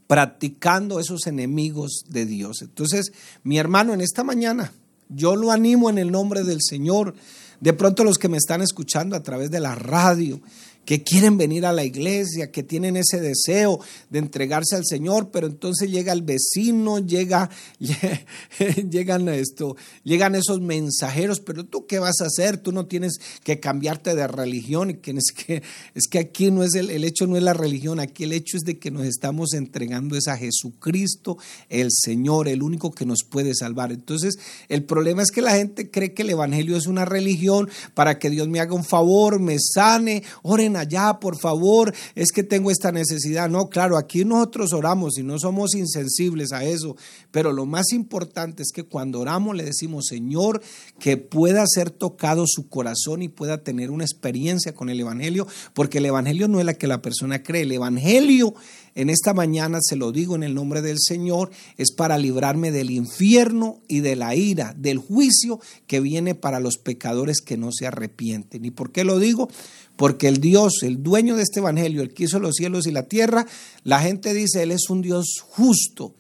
practicando 0.07 1.01
esos 1.01 1.27
enemigos 1.27 2.05
de 2.09 2.25
Dios. 2.25 2.63
Entonces, 2.63 3.13
mi 3.45 3.59
hermano, 3.59 3.93
en 3.93 4.01
esta 4.01 4.25
mañana, 4.25 4.73
yo 5.09 5.37
lo 5.37 5.53
animo 5.53 5.91
en 5.91 5.99
el 5.99 6.11
nombre 6.11 6.45
del 6.45 6.61
Señor. 6.63 7.15
De 7.61 7.73
pronto 7.73 8.05
los 8.05 8.19
que 8.19 8.29
me 8.29 8.37
están 8.37 8.63
escuchando 8.63 9.17
a 9.17 9.23
través 9.23 9.51
de 9.51 9.61
la 9.61 9.75
radio, 9.75 10.41
que 10.89 11.03
quieren 11.03 11.37
venir 11.37 11.67
a 11.67 11.73
la 11.75 11.85
iglesia, 11.85 12.51
que 12.51 12.63
tienen 12.63 12.97
ese 12.97 13.21
deseo 13.21 13.79
de 14.09 14.21
entregarse 14.21 14.75
al 14.75 14.87
Señor, 14.87 15.29
pero 15.31 15.47
entonces 15.47 15.91
llega 15.91 16.15
el 16.15 16.23
vecino, 16.23 16.99
llega, 16.99 17.51
llegan 18.91 19.29
esto, 19.29 19.77
llegan 20.03 20.35
esos 20.35 20.63
mensajeros, 20.63 21.41
pero 21.41 21.67
tú 21.67 21.85
qué 21.87 21.99
vas 21.99 22.23
a 22.23 22.25
hacer, 22.29 22.57
tú 22.57 22.73
no 22.73 22.87
tienes 22.87 23.19
que 23.45 23.61
cambiarte 23.61 24.15
de 24.15 24.27
religión, 24.29 24.89
es 25.05 25.33
que, 25.33 25.63
es 25.95 26.09
que 26.09 26.19
aquí 26.21 26.51
no 26.51 26.65
es 26.65 26.75
el, 26.75 26.89
el 26.89 27.05
hecho 27.05 27.27
no 27.27 27.37
es 27.37 27.43
la 27.43 27.53
religión, 27.53 28.01
aquí 28.01 28.25
el 28.25 28.33
hecho 28.33 28.57
es 28.57 28.63
de 28.63 28.79
que 28.79 28.91
nos 28.91 29.05
estamos 29.05 29.53
entregando 29.53 30.17
es 30.17 30.27
a 30.27 30.39
Jesucristo, 30.39 31.37
el 31.69 31.89
Señor, 31.93 32.49
el 32.49 32.63
único 32.63 32.93
que 32.93 33.05
nos 33.05 33.25
puede 33.25 33.55
salvar. 33.55 33.93
Entonces, 33.93 34.39
el 34.71 34.85
problema 34.85 35.23
es 35.23 35.33
que 35.33 35.43
la 35.43 35.55
gente 35.55 35.91
cree 35.91 36.15
que 36.15 36.23
el 36.23 36.31
Evangelio 36.31 36.79
es 36.79 36.87
una 36.87 37.05
religión 37.05 37.69
para 37.93 38.19
que 38.19 38.31
Dios 38.31 38.49
me 38.49 38.61
haga 38.61 38.73
un 38.73 38.87
favor, 38.87 39.39
me 39.39 39.59
sane, 39.61 40.23
oren 40.43 40.78
allá, 40.79 41.19
por 41.21 41.39
favor, 41.39 41.95
es 42.15 42.33
que 42.33 42.43
tengo 42.43 42.71
esta 42.71 42.93
necesidad. 42.93 43.49
No, 43.49 43.69
claro, 43.69 43.97
aquí 43.97 44.25
nosotros 44.25 44.73
oramos 44.73 45.19
y 45.19 45.23
no 45.23 45.39
somos 45.39 45.75
insensibles 45.75 46.53
a 46.53 46.65
eso, 46.65 46.97
pero 47.31 47.53
lo 47.53 47.67
más 47.67 47.93
importante 47.93 48.63
es 48.63 48.71
que 48.73 48.85
cuando 48.85 49.21
oramos 49.21 49.57
le 49.57 49.65
decimos, 49.65 50.07
Señor, 50.07 50.63
que 50.99 51.17
pueda 51.17 51.65
ser 51.67 51.91
tocado 51.91 52.45
su 52.47 52.69
corazón 52.69 53.23
y 53.23 53.29
pueda 53.29 53.63
tener 53.63 53.91
una 53.91 54.05
experiencia 54.05 54.75
con 54.75 54.89
el 54.89 55.01
Evangelio, 55.01 55.47
porque 55.75 55.99
el 55.99 56.07
Evangelio 56.07 56.49
no 56.49 56.61
es 56.61 56.67
la 56.67 56.75
que 56.75 56.87
la 56.87 57.03
persona 57.03 57.43
cree, 57.43 57.63
el 57.63 57.73
Evangelio 57.73 58.55
en 58.99 59.11
esta 59.11 59.33
mañana, 59.33 59.79
se 59.81 59.95
lo 59.95 60.11
digo 60.11 60.35
en 60.35 60.43
el 60.43 60.57
nombre 60.57 60.83
del 60.83 60.99
Señor, 60.99 61.53
es 61.77 61.93
para 61.93 62.19
librarme 62.19 62.73
del 62.73 62.91
infierno 62.91 63.81
y 63.87 64.01
de 64.01 64.17
la 64.17 64.35
ira, 64.35 64.75
del 64.77 64.99
juicio 64.99 65.61
que 65.87 66.01
viene 66.01 66.35
para 66.35 66.59
los 66.59 66.79
pecadores 66.79 67.41
que 67.41 67.57
no 67.57 67.71
se 67.71 67.87
arrepienten. 67.87 68.65
¿Y 68.65 68.73
por 68.73 68.91
qué 68.91 69.05
lo 69.05 69.21
digo? 69.21 69.49
Porque 69.95 70.27
el 70.27 70.41
Dios, 70.41 70.83
el 70.83 71.01
dueño 71.01 71.37
de 71.37 71.45
este 71.45 71.61
Evangelio, 71.61 72.03
el 72.03 72.13
que 72.13 72.25
hizo 72.25 72.41
los 72.41 72.57
cielos 72.57 72.89
y 72.89 72.91
la 72.91 73.05
tierra, 73.05 73.47
la 73.85 74.01
gente 74.01 74.35
dice, 74.35 74.65
Él 74.65 74.73
es 74.73 74.91
un 74.91 75.01
Dios 75.01 75.45
justo. 75.47 76.17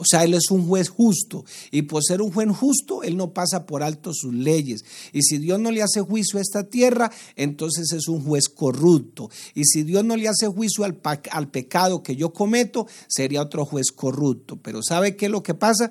O 0.00 0.04
sea, 0.08 0.22
Él 0.22 0.34
es 0.34 0.52
un 0.52 0.64
juez 0.66 0.88
justo. 0.88 1.44
Y 1.72 1.82
por 1.82 2.04
ser 2.04 2.22
un 2.22 2.30
juez 2.30 2.48
justo, 2.56 3.02
Él 3.02 3.16
no 3.16 3.34
pasa 3.34 3.66
por 3.66 3.82
alto 3.82 4.14
sus 4.14 4.32
leyes. 4.32 4.84
Y 5.12 5.22
si 5.22 5.38
Dios 5.38 5.58
no 5.58 5.72
le 5.72 5.82
hace 5.82 6.00
juicio 6.00 6.38
a 6.38 6.42
esta 6.42 6.68
tierra, 6.68 7.10
entonces 7.34 7.92
es 7.92 8.06
un 8.06 8.24
juez 8.24 8.48
corrupto. 8.48 9.28
Y 9.54 9.64
si 9.64 9.82
Dios 9.82 10.04
no 10.04 10.14
le 10.14 10.28
hace 10.28 10.46
juicio 10.46 10.84
al, 10.84 11.48
pecado 11.48 12.04
que 12.04 12.14
yo 12.14 12.32
cometo, 12.32 12.86
sería 13.08 13.42
otro 13.42 13.64
juez 13.64 13.90
corrupto. 13.90 14.56
Pero 14.62 14.84
¿sabe 14.84 15.16
qué 15.16 15.26
es 15.26 15.32
lo 15.32 15.42
que 15.42 15.54
pasa? 15.54 15.90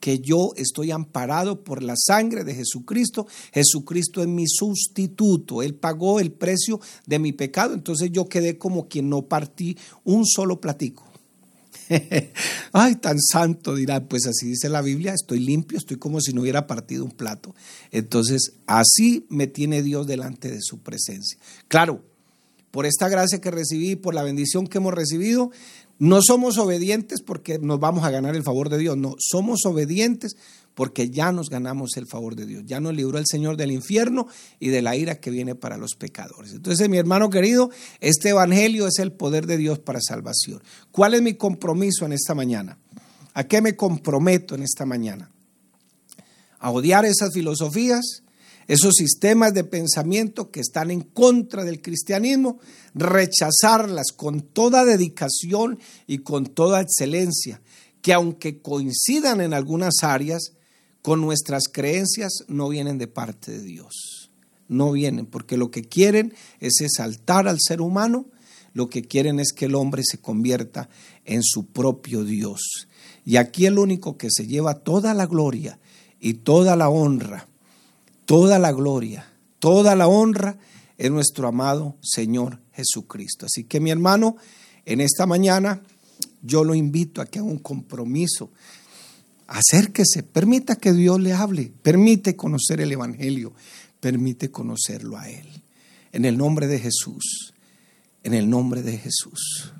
que 0.00 0.18
yo 0.18 0.50
estoy 0.56 0.90
amparado 0.90 1.64
por 1.64 1.82
la 1.82 1.94
sangre 1.96 2.44
de 2.44 2.54
Jesucristo. 2.54 3.26
Jesucristo 3.54 4.20
es 4.20 4.28
mi 4.28 4.46
sustituto. 4.46 5.62
Él 5.62 5.76
pagó 5.76 6.20
el 6.20 6.30
precio 6.30 6.78
de 7.06 7.18
mi 7.18 7.32
pecado. 7.32 7.72
Entonces 7.72 8.10
yo 8.12 8.28
quedé 8.28 8.58
como 8.58 8.86
quien 8.86 9.08
no 9.08 9.22
partí 9.22 9.78
un 10.04 10.26
solo 10.26 10.60
platico. 10.60 11.13
Ay, 12.72 12.96
tan 12.96 13.20
santo, 13.20 13.74
dirá, 13.74 14.04
pues 14.08 14.26
así 14.26 14.48
dice 14.48 14.68
la 14.68 14.82
Biblia, 14.82 15.12
estoy 15.14 15.40
limpio, 15.40 15.78
estoy 15.78 15.98
como 15.98 16.20
si 16.20 16.32
no 16.32 16.42
hubiera 16.42 16.66
partido 16.66 17.04
un 17.04 17.10
plato. 17.10 17.54
Entonces, 17.90 18.54
así 18.66 19.26
me 19.28 19.46
tiene 19.46 19.82
Dios 19.82 20.06
delante 20.06 20.50
de 20.50 20.60
su 20.60 20.78
presencia. 20.78 21.38
Claro, 21.68 22.02
por 22.70 22.86
esta 22.86 23.08
gracia 23.08 23.40
que 23.40 23.50
recibí, 23.50 23.96
por 23.96 24.14
la 24.14 24.22
bendición 24.22 24.66
que 24.66 24.78
hemos 24.78 24.94
recibido, 24.94 25.50
no 25.98 26.20
somos 26.26 26.58
obedientes 26.58 27.20
porque 27.22 27.58
nos 27.58 27.78
vamos 27.78 28.04
a 28.04 28.10
ganar 28.10 28.34
el 28.34 28.42
favor 28.42 28.68
de 28.68 28.78
Dios, 28.78 28.96
no, 28.96 29.14
somos 29.18 29.60
obedientes 29.64 30.36
porque 30.74 31.10
ya 31.10 31.32
nos 31.32 31.48
ganamos 31.48 31.96
el 31.96 32.06
favor 32.06 32.34
de 32.34 32.46
Dios, 32.46 32.64
ya 32.66 32.80
nos 32.80 32.94
libró 32.94 33.18
el 33.18 33.26
Señor 33.26 33.56
del 33.56 33.70
infierno 33.70 34.26
y 34.58 34.68
de 34.68 34.82
la 34.82 34.96
ira 34.96 35.20
que 35.20 35.30
viene 35.30 35.54
para 35.54 35.76
los 35.76 35.94
pecadores. 35.94 36.52
Entonces, 36.52 36.88
mi 36.88 36.98
hermano 36.98 37.30
querido, 37.30 37.70
este 38.00 38.30
Evangelio 38.30 38.86
es 38.88 38.98
el 38.98 39.12
poder 39.12 39.46
de 39.46 39.56
Dios 39.56 39.78
para 39.78 40.00
salvación. 40.00 40.62
¿Cuál 40.90 41.14
es 41.14 41.22
mi 41.22 41.34
compromiso 41.34 42.04
en 42.04 42.12
esta 42.12 42.34
mañana? 42.34 42.78
¿A 43.34 43.44
qué 43.44 43.60
me 43.60 43.76
comprometo 43.76 44.54
en 44.54 44.62
esta 44.62 44.84
mañana? 44.84 45.30
A 46.58 46.70
odiar 46.70 47.04
esas 47.04 47.32
filosofías, 47.32 48.22
esos 48.66 48.94
sistemas 48.94 49.52
de 49.52 49.64
pensamiento 49.64 50.50
que 50.50 50.60
están 50.60 50.90
en 50.90 51.02
contra 51.02 51.64
del 51.64 51.82
cristianismo, 51.82 52.58
rechazarlas 52.94 54.12
con 54.16 54.40
toda 54.40 54.84
dedicación 54.84 55.78
y 56.06 56.18
con 56.18 56.46
toda 56.46 56.80
excelencia, 56.80 57.60
que 58.00 58.12
aunque 58.12 58.60
coincidan 58.60 59.40
en 59.40 59.52
algunas 59.52 60.02
áreas, 60.02 60.53
con 61.04 61.20
nuestras 61.20 61.64
creencias 61.70 62.44
no 62.48 62.70
vienen 62.70 62.96
de 62.96 63.08
parte 63.08 63.52
de 63.52 63.60
Dios. 63.60 64.30
No 64.68 64.90
vienen, 64.90 65.26
porque 65.26 65.58
lo 65.58 65.70
que 65.70 65.84
quieren 65.84 66.32
es 66.60 66.80
exaltar 66.80 67.46
al 67.46 67.58
ser 67.60 67.82
humano, 67.82 68.24
lo 68.72 68.88
que 68.88 69.02
quieren 69.02 69.38
es 69.38 69.52
que 69.52 69.66
el 69.66 69.74
hombre 69.74 70.00
se 70.02 70.16
convierta 70.16 70.88
en 71.26 71.42
su 71.42 71.66
propio 71.66 72.24
Dios. 72.24 72.88
Y 73.22 73.36
aquí 73.36 73.66
el 73.66 73.78
único 73.78 74.16
que 74.16 74.28
se 74.30 74.46
lleva 74.46 74.78
toda 74.78 75.12
la 75.12 75.26
gloria 75.26 75.78
y 76.20 76.32
toda 76.32 76.74
la 76.74 76.88
honra, 76.88 77.48
toda 78.24 78.58
la 78.58 78.72
gloria, 78.72 79.30
toda 79.58 79.94
la 79.96 80.06
honra 80.06 80.56
es 80.96 81.10
nuestro 81.10 81.48
amado 81.48 81.98
Señor 82.00 82.60
Jesucristo. 82.72 83.44
Así 83.44 83.64
que 83.64 83.78
mi 83.78 83.90
hermano, 83.90 84.38
en 84.86 85.02
esta 85.02 85.26
mañana 85.26 85.82
yo 86.40 86.64
lo 86.64 86.74
invito 86.74 87.20
a 87.20 87.26
que 87.26 87.40
haga 87.40 87.48
un 87.48 87.58
compromiso 87.58 88.52
Acérquese, 89.46 90.22
permita 90.22 90.76
que 90.76 90.92
Dios 90.92 91.20
le 91.20 91.32
hable, 91.32 91.72
permite 91.82 92.36
conocer 92.36 92.80
el 92.80 92.92
Evangelio, 92.92 93.52
permite 94.00 94.50
conocerlo 94.50 95.16
a 95.18 95.28
Él. 95.28 95.46
En 96.12 96.24
el 96.24 96.38
nombre 96.38 96.66
de 96.66 96.78
Jesús, 96.78 97.54
en 98.22 98.34
el 98.34 98.48
nombre 98.48 98.82
de 98.82 98.98
Jesús. 98.98 99.72